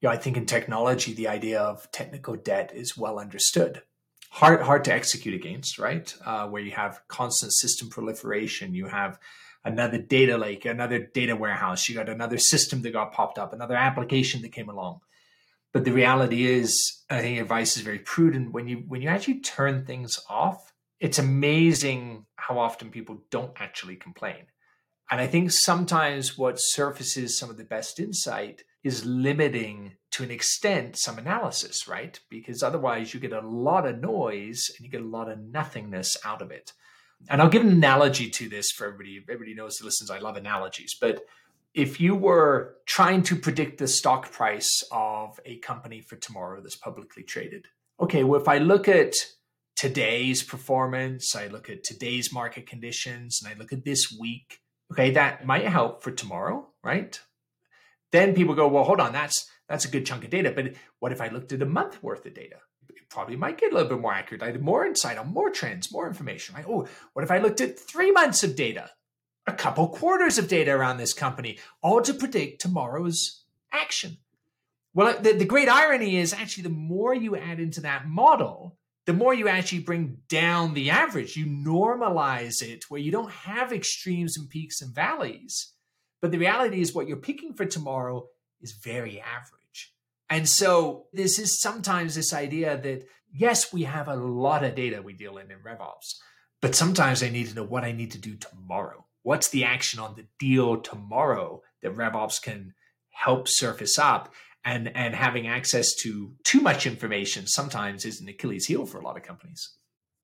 You 0.00 0.08
know, 0.08 0.14
I 0.14 0.18
think 0.18 0.36
in 0.36 0.46
technology, 0.46 1.14
the 1.14 1.28
idea 1.28 1.60
of 1.60 1.90
technical 1.92 2.36
debt 2.36 2.72
is 2.74 2.96
well 2.96 3.18
understood. 3.18 3.82
Hard 4.30 4.62
hard 4.62 4.84
to 4.84 4.92
execute 4.92 5.34
against, 5.34 5.78
right? 5.78 6.14
Uh, 6.24 6.48
where 6.48 6.62
you 6.62 6.72
have 6.72 7.00
constant 7.08 7.52
system 7.52 7.88
proliferation, 7.88 8.74
you 8.74 8.86
have 8.86 9.18
another 9.64 9.98
data 9.98 10.36
lake, 10.36 10.66
another 10.66 10.98
data 10.98 11.34
warehouse, 11.34 11.88
you 11.88 11.94
got 11.94 12.10
another 12.10 12.36
system 12.36 12.82
that 12.82 12.92
got 12.92 13.12
popped 13.12 13.38
up, 13.38 13.54
another 13.54 13.76
application 13.76 14.42
that 14.42 14.52
came 14.52 14.68
along 14.68 15.00
but 15.74 15.84
the 15.84 15.92
reality 15.92 16.46
is, 16.46 17.02
I 17.10 17.20
think 17.20 17.40
advice 17.40 17.76
is 17.76 17.82
very 17.82 17.98
prudent. 17.98 18.52
When 18.52 18.68
you 18.68 18.84
when 18.86 19.02
you 19.02 19.08
actually 19.08 19.40
turn 19.40 19.84
things 19.84 20.20
off, 20.30 20.72
it's 21.00 21.18
amazing 21.18 22.26
how 22.36 22.60
often 22.60 22.90
people 22.90 23.24
don't 23.30 23.52
actually 23.60 23.96
complain. 23.96 24.46
And 25.10 25.20
I 25.20 25.26
think 25.26 25.50
sometimes 25.50 26.38
what 26.38 26.56
surfaces 26.56 27.36
some 27.36 27.50
of 27.50 27.56
the 27.56 27.64
best 27.64 27.98
insight 27.98 28.62
is 28.84 29.04
limiting 29.04 29.96
to 30.12 30.22
an 30.22 30.30
extent 30.30 30.96
some 30.96 31.18
analysis, 31.18 31.88
right? 31.88 32.18
Because 32.30 32.62
otherwise 32.62 33.12
you 33.12 33.18
get 33.18 33.32
a 33.32 33.46
lot 33.46 33.86
of 33.86 34.00
noise 34.00 34.70
and 34.76 34.84
you 34.84 34.90
get 34.90 35.02
a 35.02 35.16
lot 35.16 35.28
of 35.28 35.40
nothingness 35.40 36.16
out 36.24 36.40
of 36.40 36.52
it. 36.52 36.72
And 37.28 37.42
I'll 37.42 37.48
give 37.48 37.62
an 37.62 37.70
analogy 37.70 38.30
to 38.30 38.48
this 38.48 38.70
for 38.70 38.86
everybody. 38.86 39.24
Everybody 39.28 39.54
knows 39.54 39.76
that 39.76 39.84
listens, 39.84 40.10
I 40.10 40.18
love 40.18 40.36
analogies, 40.36 40.96
but 41.00 41.24
if 41.74 42.00
you 42.00 42.14
were 42.14 42.76
trying 42.86 43.22
to 43.24 43.36
predict 43.36 43.78
the 43.78 43.88
stock 43.88 44.30
price 44.30 44.84
of 44.92 45.40
a 45.44 45.58
company 45.58 46.00
for 46.00 46.16
tomorrow 46.16 46.60
that's 46.60 46.76
publicly 46.76 47.24
traded, 47.24 47.66
okay, 48.00 48.22
well, 48.22 48.40
if 48.40 48.48
I 48.48 48.58
look 48.58 48.88
at 48.88 49.14
today's 49.76 50.42
performance, 50.42 51.34
I 51.34 51.48
look 51.48 51.68
at 51.68 51.82
today's 51.82 52.32
market 52.32 52.66
conditions, 52.66 53.40
and 53.42 53.52
I 53.52 53.58
look 53.58 53.72
at 53.72 53.84
this 53.84 54.16
week, 54.18 54.60
okay, 54.92 55.10
that 55.10 55.44
might 55.44 55.66
help 55.66 56.02
for 56.02 56.12
tomorrow, 56.12 56.68
right? 56.82 57.20
Then 58.12 58.34
people 58.34 58.54
go, 58.54 58.68
well, 58.68 58.84
hold 58.84 59.00
on, 59.00 59.12
that's 59.12 59.50
that's 59.68 59.84
a 59.84 59.90
good 59.90 60.06
chunk 60.06 60.24
of 60.24 60.30
data. 60.30 60.52
But 60.54 60.74
what 61.00 61.10
if 61.10 61.20
I 61.20 61.28
looked 61.28 61.52
at 61.52 61.62
a 61.62 61.66
month 61.66 62.02
worth 62.02 62.24
of 62.26 62.34
data? 62.34 62.56
It 62.90 63.08
probably 63.08 63.34
might 63.34 63.58
get 63.58 63.72
a 63.72 63.74
little 63.74 63.88
bit 63.88 64.00
more 64.00 64.12
accurate. 64.12 64.42
I 64.42 64.46
had 64.46 64.62
more 64.62 64.86
insight 64.86 65.18
on 65.18 65.32
more 65.32 65.50
trends, 65.50 65.90
more 65.90 66.06
information. 66.06 66.54
Right? 66.54 66.66
Oh, 66.68 66.86
what 67.14 67.24
if 67.24 67.30
I 67.30 67.38
looked 67.38 67.60
at 67.60 67.78
three 67.78 68.12
months 68.12 68.44
of 68.44 68.54
data? 68.54 68.90
A 69.46 69.52
couple 69.52 69.88
quarters 69.88 70.38
of 70.38 70.48
data 70.48 70.72
around 70.72 70.96
this 70.96 71.12
company, 71.12 71.58
all 71.82 72.00
to 72.02 72.14
predict 72.14 72.60
tomorrow's 72.60 73.44
action. 73.72 74.18
Well, 74.94 75.20
the, 75.20 75.32
the 75.32 75.44
great 75.44 75.68
irony 75.68 76.16
is 76.16 76.32
actually 76.32 76.62
the 76.62 76.68
more 76.70 77.14
you 77.14 77.36
add 77.36 77.60
into 77.60 77.80
that 77.82 78.06
model, 78.06 78.78
the 79.06 79.12
more 79.12 79.34
you 79.34 79.48
actually 79.48 79.80
bring 79.80 80.18
down 80.28 80.72
the 80.72 80.90
average. 80.90 81.36
You 81.36 81.46
normalize 81.46 82.62
it 82.62 82.84
where 82.88 83.00
you 83.00 83.10
don't 83.10 83.30
have 83.30 83.72
extremes 83.72 84.38
and 84.38 84.48
peaks 84.48 84.80
and 84.80 84.94
valleys. 84.94 85.72
But 86.22 86.30
the 86.30 86.38
reality 86.38 86.80
is, 86.80 86.94
what 86.94 87.06
you're 87.06 87.18
picking 87.18 87.52
for 87.52 87.66
tomorrow 87.66 88.28
is 88.62 88.72
very 88.72 89.20
average. 89.20 89.92
And 90.30 90.48
so, 90.48 91.06
this 91.12 91.38
is 91.38 91.60
sometimes 91.60 92.14
this 92.14 92.32
idea 92.32 92.80
that, 92.80 93.06
yes, 93.30 93.74
we 93.74 93.82
have 93.82 94.08
a 94.08 94.16
lot 94.16 94.64
of 94.64 94.74
data 94.74 95.02
we 95.02 95.12
deal 95.12 95.36
in 95.36 95.50
in 95.50 95.58
RevOps, 95.58 96.14
but 96.62 96.74
sometimes 96.74 97.22
I 97.22 97.28
need 97.28 97.48
to 97.48 97.54
know 97.54 97.64
what 97.64 97.84
I 97.84 97.92
need 97.92 98.12
to 98.12 98.18
do 98.18 98.36
tomorrow 98.36 99.04
what's 99.24 99.50
the 99.50 99.64
action 99.64 99.98
on 99.98 100.14
the 100.14 100.26
deal 100.38 100.80
tomorrow 100.80 101.62
that 101.82 101.96
RevOps 101.96 102.40
can 102.40 102.74
help 103.10 103.48
surface 103.48 103.98
up? 103.98 104.32
And, 104.66 104.96
and 104.96 105.14
having 105.14 105.46
access 105.46 105.92
to 106.04 106.32
too 106.42 106.60
much 106.60 106.86
information 106.86 107.46
sometimes 107.46 108.06
is 108.06 108.18
an 108.20 108.28
Achilles 108.28 108.64
heel 108.64 108.86
for 108.86 108.98
a 108.98 109.02
lot 109.02 109.18
of 109.18 109.22
companies. 109.22 109.74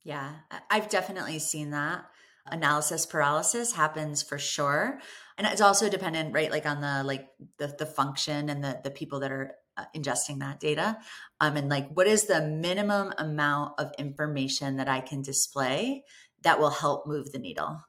Yeah, 0.03 0.33
I've 0.71 0.89
definitely 0.89 1.39
seen 1.41 1.71
that. 1.73 2.07
Analysis 2.47 3.05
paralysis 3.05 3.75
happens 3.75 4.23
for 4.23 4.39
sure. 4.39 4.99
And 5.37 5.47
it's 5.47 5.61
also 5.61 5.91
dependent, 5.91 6.33
right, 6.33 6.51
like 6.51 6.65
on 6.65 6.81
the 6.81 7.03
like 7.05 7.29
the, 7.59 7.75
the 7.79 7.85
function 7.85 8.49
and 8.49 8.65
the, 8.65 8.81
the 8.83 8.91
people 8.91 9.21
that 9.21 9.31
are 9.31 9.53
uh, 9.77 9.85
ingesting 9.95 10.39
that 10.41 10.59
data. 10.59 10.99
Um, 11.41 11.57
and 11.57 11.69
like 11.69 11.91
what 11.91 12.07
is 12.07 12.25
the 12.25 12.41
minimum 12.41 13.13
amount 13.19 13.75
of 13.79 13.93
information 13.99 14.77
that 14.77 14.89
I 14.89 15.01
can 15.01 15.21
display 15.21 16.05
that 16.43 16.59
will 16.59 16.71
help 16.71 17.07
move 17.07 17.31
the 17.31 17.39
needle? 17.39 17.83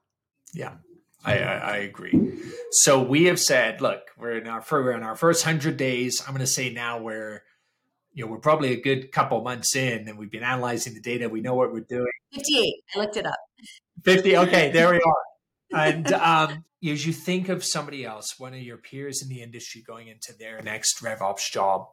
Yeah, 0.54 0.76
I, 1.23 1.38
I, 1.38 1.53
I, 1.53 1.77
agree. 1.77 2.41
So 2.71 3.01
we 3.03 3.25
have 3.25 3.39
said, 3.39 3.81
look, 3.81 4.01
we're 4.17 4.38
in 4.38 4.47
our 4.47 4.63
we're 4.71 4.93
in 4.93 5.03
our 5.03 5.15
first 5.15 5.43
hundred 5.43 5.77
days. 5.77 6.21
I'm 6.25 6.34
going 6.34 6.39
to 6.39 6.47
say 6.47 6.71
now 6.71 6.99
we're, 6.99 7.43
you 8.13 8.25
know, 8.25 8.31
we're 8.31 8.39
probably 8.39 8.73
a 8.73 8.81
good 8.81 9.12
couple 9.12 9.41
months 9.43 9.75
in, 9.75 10.07
and 10.07 10.17
we've 10.17 10.31
been 10.31 10.43
analyzing 10.43 10.93
the 10.93 11.01
data. 11.01 11.29
We 11.29 11.41
know 11.41 11.53
what 11.53 11.71
we're 11.71 11.81
doing. 11.81 12.12
Fifty-eight. 12.34 12.84
I 12.95 12.99
looked 12.99 13.17
it 13.17 13.25
up. 13.25 13.39
Fifty. 14.03 14.36
Okay, 14.38 14.71
there 14.71 14.89
we 14.91 14.97
are. 14.97 15.84
And 15.89 16.12
um, 16.13 16.65
as 16.84 17.05
you 17.05 17.13
think 17.13 17.49
of 17.49 17.63
somebody 17.63 18.03
else, 18.03 18.39
one 18.39 18.53
of 18.53 18.60
your 18.62 18.77
peers 18.77 19.21
in 19.21 19.29
the 19.29 19.41
industry 19.41 19.84
going 19.86 20.07
into 20.07 20.34
their 20.38 20.62
next 20.62 21.01
RevOps 21.01 21.51
job, 21.51 21.86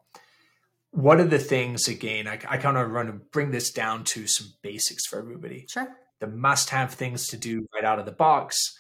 what 0.91 1.21
are 1.21 1.27
the 1.27 1.39
things 1.39 1.87
again? 1.87 2.27
I, 2.27 2.41
I 2.49 2.57
kind 2.57 2.77
of 2.77 2.91
want 2.91 3.09
to 3.09 3.21
bring 3.31 3.51
this 3.51 3.71
down 3.71 4.05
to 4.05 4.27
some 4.27 4.49
basics 4.63 5.07
for 5.07 5.19
everybody. 5.19 5.67
Sure. 5.69 5.89
The 6.21 6.27
must-have 6.27 6.95
things 6.95 7.29
to 7.29 7.37
do 7.37 7.67
right 7.75 7.85
out 7.85 8.01
of 8.01 8.07
the 8.07 8.13
box 8.13 8.77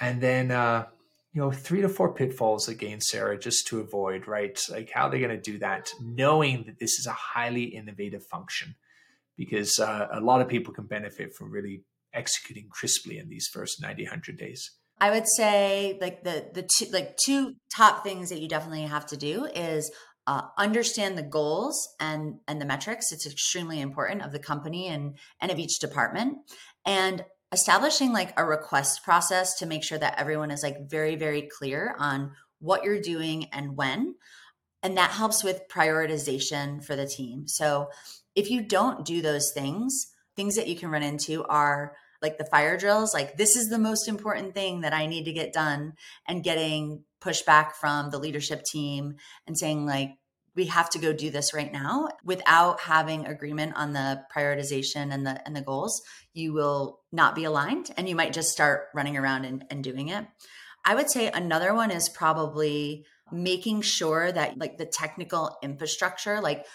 and 0.00 0.20
then 0.20 0.50
uh, 0.50 0.86
you 1.32 1.40
know 1.40 1.50
three 1.50 1.80
to 1.80 1.88
four 1.88 2.14
pitfalls 2.14 2.68
again 2.68 3.00
sarah 3.00 3.38
just 3.38 3.66
to 3.68 3.80
avoid 3.80 4.26
right? 4.26 4.60
Like 4.70 4.90
how 4.90 5.08
they're 5.08 5.20
going 5.20 5.30
to 5.30 5.50
do 5.52 5.58
that 5.58 5.92
knowing 6.00 6.64
that 6.64 6.78
this 6.78 6.98
is 6.98 7.06
a 7.06 7.12
highly 7.12 7.64
innovative 7.64 8.24
function. 8.24 8.76
Because 9.36 9.80
uh, 9.80 10.06
a 10.12 10.20
lot 10.20 10.40
of 10.40 10.46
people 10.46 10.72
can 10.72 10.86
benefit 10.86 11.34
from 11.34 11.50
really 11.50 11.82
executing 12.12 12.68
crisply 12.70 13.18
in 13.18 13.28
these 13.28 13.48
first 13.52 13.82
90 13.82 14.04
100 14.04 14.38
days. 14.38 14.70
I 15.00 15.10
would 15.10 15.26
say 15.36 15.98
like 16.00 16.22
the 16.22 16.46
the 16.54 16.68
two 16.76 16.86
like 16.92 17.16
two 17.16 17.56
top 17.74 18.04
things 18.04 18.30
that 18.30 18.40
you 18.40 18.48
definitely 18.48 18.82
have 18.82 19.06
to 19.06 19.16
do 19.16 19.44
is 19.46 19.90
uh, 20.26 20.42
understand 20.56 21.18
the 21.18 21.22
goals 21.22 21.76
and 22.00 22.38
and 22.46 22.60
the 22.60 22.64
metrics. 22.64 23.12
It's 23.12 23.26
extremely 23.26 23.80
important 23.80 24.22
of 24.22 24.32
the 24.32 24.38
company 24.38 24.88
and 24.88 25.18
and 25.40 25.50
of 25.50 25.58
each 25.58 25.78
department. 25.80 26.38
And 26.86 27.24
establishing 27.54 28.12
like 28.12 28.34
a 28.36 28.44
request 28.44 29.02
process 29.02 29.54
to 29.54 29.66
make 29.66 29.82
sure 29.82 29.98
that 29.98 30.18
everyone 30.18 30.50
is 30.50 30.62
like 30.62 30.90
very 30.90 31.16
very 31.16 31.48
clear 31.58 31.94
on 31.98 32.32
what 32.58 32.84
you're 32.84 33.00
doing 33.00 33.46
and 33.52 33.76
when. 33.76 34.16
And 34.82 34.98
that 34.98 35.12
helps 35.12 35.42
with 35.42 35.68
prioritization 35.70 36.84
for 36.84 36.94
the 36.94 37.06
team. 37.06 37.48
So 37.48 37.88
if 38.34 38.50
you 38.50 38.62
don't 38.62 39.06
do 39.06 39.22
those 39.22 39.50
things 39.52 40.08
things 40.36 40.56
that 40.56 40.68
you 40.68 40.76
can 40.76 40.90
run 40.90 41.02
into 41.02 41.44
are 41.44 41.94
like 42.22 42.38
the 42.38 42.46
fire 42.46 42.76
drills 42.76 43.14
like 43.14 43.36
this 43.36 43.56
is 43.56 43.68
the 43.68 43.78
most 43.78 44.08
important 44.08 44.54
thing 44.54 44.80
that 44.80 44.92
i 44.92 45.06
need 45.06 45.24
to 45.24 45.32
get 45.32 45.52
done 45.52 45.92
and 46.26 46.44
getting 46.44 47.04
pushback 47.22 47.72
from 47.72 48.10
the 48.10 48.18
leadership 48.18 48.62
team 48.64 49.16
and 49.46 49.58
saying 49.58 49.86
like 49.86 50.10
we 50.56 50.66
have 50.66 50.88
to 50.90 50.98
go 50.98 51.12
do 51.12 51.30
this 51.30 51.52
right 51.52 51.72
now 51.72 52.08
without 52.24 52.80
having 52.80 53.26
agreement 53.26 53.74
on 53.76 53.92
the 53.92 54.22
prioritization 54.34 55.12
and 55.12 55.26
the 55.26 55.44
and 55.46 55.54
the 55.56 55.60
goals 55.60 56.02
you 56.32 56.52
will 56.52 57.00
not 57.12 57.34
be 57.34 57.44
aligned 57.44 57.90
and 57.96 58.08
you 58.08 58.14
might 58.14 58.32
just 58.32 58.52
start 58.52 58.88
running 58.94 59.16
around 59.16 59.44
and, 59.44 59.64
and 59.70 59.82
doing 59.82 60.08
it. 60.08 60.26
I 60.84 60.94
would 60.94 61.10
say 61.10 61.28
another 61.28 61.74
one 61.74 61.90
is 61.90 62.08
probably 62.08 63.06
making 63.32 63.80
sure 63.80 64.30
that 64.30 64.58
like 64.58 64.76
the 64.76 64.84
technical 64.84 65.56
infrastructure 65.62 66.40
like 66.40 66.66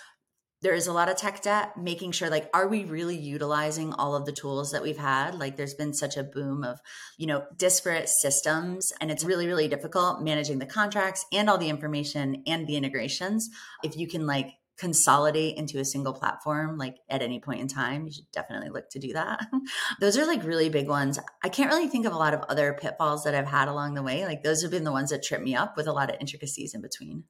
there 0.61 0.73
is 0.73 0.87
a 0.87 0.93
lot 0.93 1.09
of 1.09 1.15
tech 1.15 1.41
debt 1.41 1.77
making 1.77 2.11
sure 2.11 2.29
like 2.29 2.49
are 2.53 2.67
we 2.67 2.83
really 2.83 3.17
utilizing 3.17 3.93
all 3.93 4.15
of 4.15 4.25
the 4.25 4.31
tools 4.31 4.71
that 4.71 4.83
we've 4.83 4.97
had? 4.97 5.35
Like 5.35 5.55
there's 5.55 5.73
been 5.73 5.93
such 5.93 6.17
a 6.17 6.23
boom 6.23 6.63
of 6.63 6.79
you 7.17 7.27
know 7.27 7.45
disparate 7.57 8.09
systems 8.09 8.91
and 8.99 9.11
it's 9.11 9.23
really 9.23 9.47
really 9.47 9.67
difficult 9.67 10.21
managing 10.21 10.59
the 10.59 10.65
contracts 10.65 11.25
and 11.31 11.49
all 11.49 11.57
the 11.57 11.69
information 11.69 12.43
and 12.45 12.67
the 12.67 12.75
integrations. 12.75 13.49
If 13.83 13.95
you 13.95 14.07
can 14.07 14.27
like 14.27 14.51
consolidate 14.77 15.57
into 15.57 15.77
a 15.77 15.83
single 15.83 16.13
platform 16.13 16.77
like 16.77 16.95
at 17.09 17.21
any 17.21 17.37
point 17.41 17.59
in 17.59 17.67
time 17.67 18.05
you 18.05 18.13
should 18.13 18.31
definitely 18.31 18.69
look 18.69 18.89
to 18.89 18.99
do 18.99 19.11
that. 19.11 19.45
Those 19.99 20.17
are 20.17 20.25
like 20.25 20.43
really 20.43 20.69
big 20.69 20.87
ones. 20.87 21.19
I 21.43 21.49
can't 21.49 21.69
really 21.69 21.89
think 21.89 22.05
of 22.05 22.13
a 22.13 22.17
lot 22.17 22.33
of 22.33 22.41
other 22.47 22.77
pitfalls 22.79 23.23
that 23.23 23.35
i've 23.35 23.47
had 23.47 23.67
along 23.67 23.95
the 23.95 24.03
way. 24.03 24.25
Like 24.25 24.41
those 24.41 24.61
have 24.61 24.71
been 24.71 24.85
the 24.85 24.91
ones 24.91 25.09
that 25.09 25.23
trip 25.23 25.41
me 25.41 25.53
up 25.53 25.75
with 25.75 25.87
a 25.87 25.91
lot 25.91 26.09
of 26.09 26.15
intricacies 26.21 26.73
in 26.73 26.81
between 26.81 27.25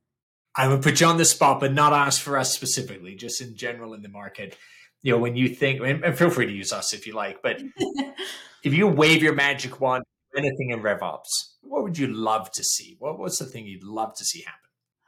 I 0.55 0.67
would 0.67 0.81
put 0.81 0.99
you 0.99 1.07
on 1.07 1.17
the 1.17 1.25
spot, 1.25 1.59
but 1.59 1.73
not 1.73 1.93
ask 1.93 2.21
for 2.21 2.37
us 2.37 2.53
specifically, 2.53 3.15
just 3.15 3.41
in 3.41 3.55
general 3.55 3.93
in 3.93 4.01
the 4.01 4.09
market. 4.09 4.57
You 5.01 5.13
know, 5.13 5.19
when 5.19 5.35
you 5.35 5.49
think, 5.49 5.81
and 5.81 6.17
feel 6.17 6.29
free 6.29 6.45
to 6.45 6.51
use 6.51 6.73
us 6.73 6.93
if 6.93 7.07
you 7.07 7.13
like, 7.13 7.41
but 7.41 7.61
if 8.63 8.73
you 8.73 8.87
wave 8.87 9.23
your 9.23 9.33
magic 9.33 9.79
wand, 9.79 10.03
anything 10.35 10.71
in 10.71 10.81
RevOps, 10.81 11.27
what 11.61 11.83
would 11.83 11.97
you 11.97 12.07
love 12.07 12.51
to 12.51 12.63
see? 12.63 12.95
What, 12.99 13.17
what's 13.17 13.39
the 13.39 13.45
thing 13.45 13.65
you'd 13.65 13.83
love 13.83 14.15
to 14.15 14.25
see 14.25 14.41
happen? 14.41 14.59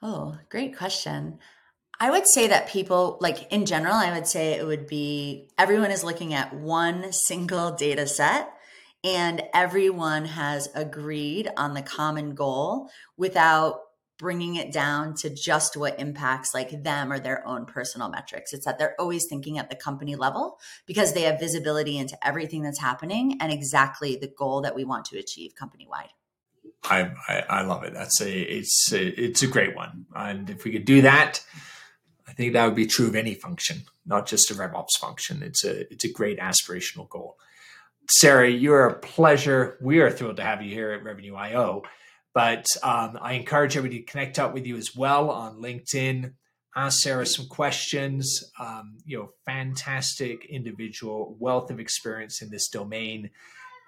Oh, 0.02 0.38
great 0.50 0.78
question. 0.78 1.40
I 2.00 2.10
would 2.10 2.28
say 2.28 2.48
that 2.48 2.70
people, 2.70 3.18
like 3.22 3.52
in 3.52 3.66
general, 3.66 3.94
I 3.94 4.12
would 4.12 4.26
say 4.26 4.54
it 4.54 4.66
would 4.66 4.88
be 4.88 5.50
everyone 5.58 5.92
is 5.92 6.04
looking 6.04 6.34
at 6.34 6.56
one 6.56 7.12
single 7.12 7.72
data 7.72 8.08
set 8.08 8.52
and 9.04 9.44
everyone 9.54 10.26
has 10.26 10.70
agreed 10.74 11.50
on 11.58 11.76
the 11.76 11.82
common 11.84 12.34
goal 12.34 12.90
without 13.18 13.82
bringing 14.22 14.56
it 14.56 14.72
down 14.72 15.16
to 15.16 15.32
just 15.32 15.76
what 15.76 16.00
impacts 16.00 16.54
like 16.54 16.84
them 16.84 17.12
or 17.12 17.20
their 17.20 17.46
own 17.48 17.66
personal 17.66 18.08
metrics. 18.08 18.54
It's 18.54 18.66
that 18.66 18.78
they're 18.78 18.96
always 19.00 19.26
thinking 19.28 19.58
at 19.58 19.72
the 19.72 19.76
company 19.76 20.16
level 20.16 20.60
because 20.86 21.14
they 21.14 21.24
have 21.24 21.40
visibility 21.40 21.98
into 21.98 22.16
everything 22.26 22.62
that's 22.62 22.80
happening 22.80 23.38
and 23.42 23.52
exactly 23.52 24.16
the 24.16 24.28
goal 24.28 24.62
that 24.62 24.76
we 24.76 24.84
want 24.84 25.06
to 25.06 25.18
achieve 25.18 25.56
company 25.56 25.88
wide. 25.90 26.12
I, 26.84 27.12
I, 27.28 27.44
I 27.50 27.62
love 27.64 27.84
it. 27.84 27.94
That's 27.96 28.22
a 28.22 28.32
it's 28.32 28.94
a, 28.94 29.08
it's 29.22 29.42
a 29.42 29.48
great 29.48 29.76
one, 29.76 30.06
and 30.16 30.50
if 30.50 30.64
we 30.64 30.72
could 30.72 30.86
do 30.86 31.02
that, 31.04 31.44
I 32.28 32.34
think 32.34 32.54
that 32.54 32.66
would 32.66 32.76
be 32.76 32.88
true 32.88 33.08
of 33.08 33.16
any 33.16 33.36
function, 33.36 33.84
not 34.06 34.26
just 34.26 34.50
a 34.50 34.56
RevOps 34.56 34.98
function. 35.00 35.44
It's 35.44 35.64
a 35.64 35.92
it's 35.92 36.06
a 36.06 36.12
great 36.12 36.40
aspirational 36.40 37.08
goal. 37.08 37.38
Sarah, 38.10 38.50
you're 38.50 38.88
a 38.88 39.00
pleasure. 39.00 39.78
We 39.80 40.00
are 40.00 40.10
thrilled 40.10 40.38
to 40.38 40.44
have 40.44 40.64
you 40.64 40.74
here 40.74 40.92
at 40.92 41.04
Revenue 41.04 41.36
IO. 41.36 41.84
But 42.34 42.66
um, 42.82 43.20
I 43.22 43.34
encourage 43.34 43.76
everybody 43.76 44.00
to 44.02 44.12
connect 44.12 44.40
up 44.40 44.54
with 44.54 44.66
you 44.66 44.78
as 44.78 44.96
well 44.96 45.30
on 45.30 45.58
LinkedIn. 45.62 46.34
Ask 46.76 47.02
Sarah 47.02 47.26
some 47.26 47.48
questions. 47.48 48.44
Um, 48.58 48.98
you 49.06 49.18
know, 49.18 49.30
fantastic 49.46 50.46
individual, 50.46 51.36
wealth 51.40 51.70
of 51.70 51.80
experience 51.80 52.42
in 52.42 52.50
this 52.50 52.70
domain, 52.70 53.30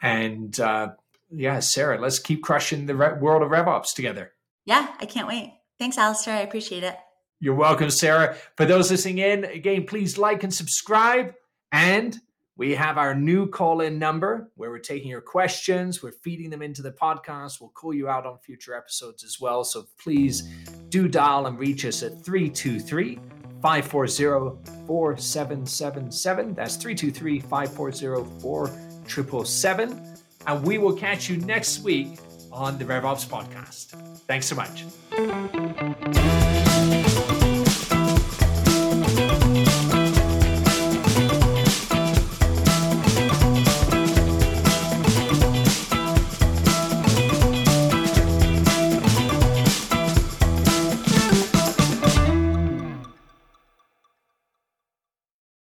and 0.02 0.60
uh, 0.60 0.90
yeah, 1.32 1.60
Sarah, 1.60 2.00
let's 2.00 2.20
keep 2.20 2.44
crushing 2.44 2.86
the 2.86 2.96
re- 2.96 3.18
world 3.20 3.42
of 3.42 3.50
RevOps 3.50 3.94
together. 3.96 4.34
Yeah, 4.66 4.94
I 5.00 5.06
can't 5.06 5.28
wait. 5.28 5.54
Thanks, 5.80 5.98
Alistair. 5.98 6.36
I 6.36 6.42
appreciate 6.42 6.84
it. 6.84 6.96
You're 7.40 7.56
welcome, 7.56 7.90
Sarah. 7.90 8.36
For 8.56 8.66
those 8.66 8.92
listening 8.92 9.18
in, 9.18 9.44
again, 9.46 9.86
please 9.86 10.18
like 10.18 10.44
and 10.44 10.54
subscribe 10.54 11.34
and 11.72 12.18
we 12.56 12.76
have 12.76 12.98
our 12.98 13.16
new 13.16 13.48
call 13.48 13.82
in 13.82 13.98
number 13.98 14.52
where 14.56 14.70
we're 14.70 14.80
taking 14.80 15.10
your 15.10 15.22
questions, 15.22 16.04
we're 16.04 16.12
feeding 16.12 16.50
them 16.50 16.62
into 16.62 16.84
the 16.84 16.92
podcast. 16.92 17.60
We'll 17.60 17.72
call 17.72 17.94
you 17.94 18.08
out 18.10 18.26
on 18.26 18.38
future 18.40 18.76
episodes 18.76 19.24
as 19.24 19.40
well. 19.40 19.64
So 19.64 19.86
please 20.00 20.44
do 20.90 21.08
dial 21.08 21.48
and 21.48 21.58
reach 21.58 21.86
us 21.86 22.04
at 22.04 22.24
323 22.24 23.20
540 23.62 24.86
4777. 24.86 26.54
That's 26.54 26.76
323 26.76 27.40
540 27.40 28.40
4777. 28.42 30.18
And 30.46 30.64
we 30.64 30.78
will 30.78 30.96
catch 30.96 31.30
you 31.30 31.38
next 31.38 31.80
week 31.80 32.20
on 32.52 32.78
the 32.78 32.86
RevOps 32.86 33.26
podcast. 33.26 33.96
Thanks 34.28 34.46
so 34.46 34.56
much. 34.56 34.86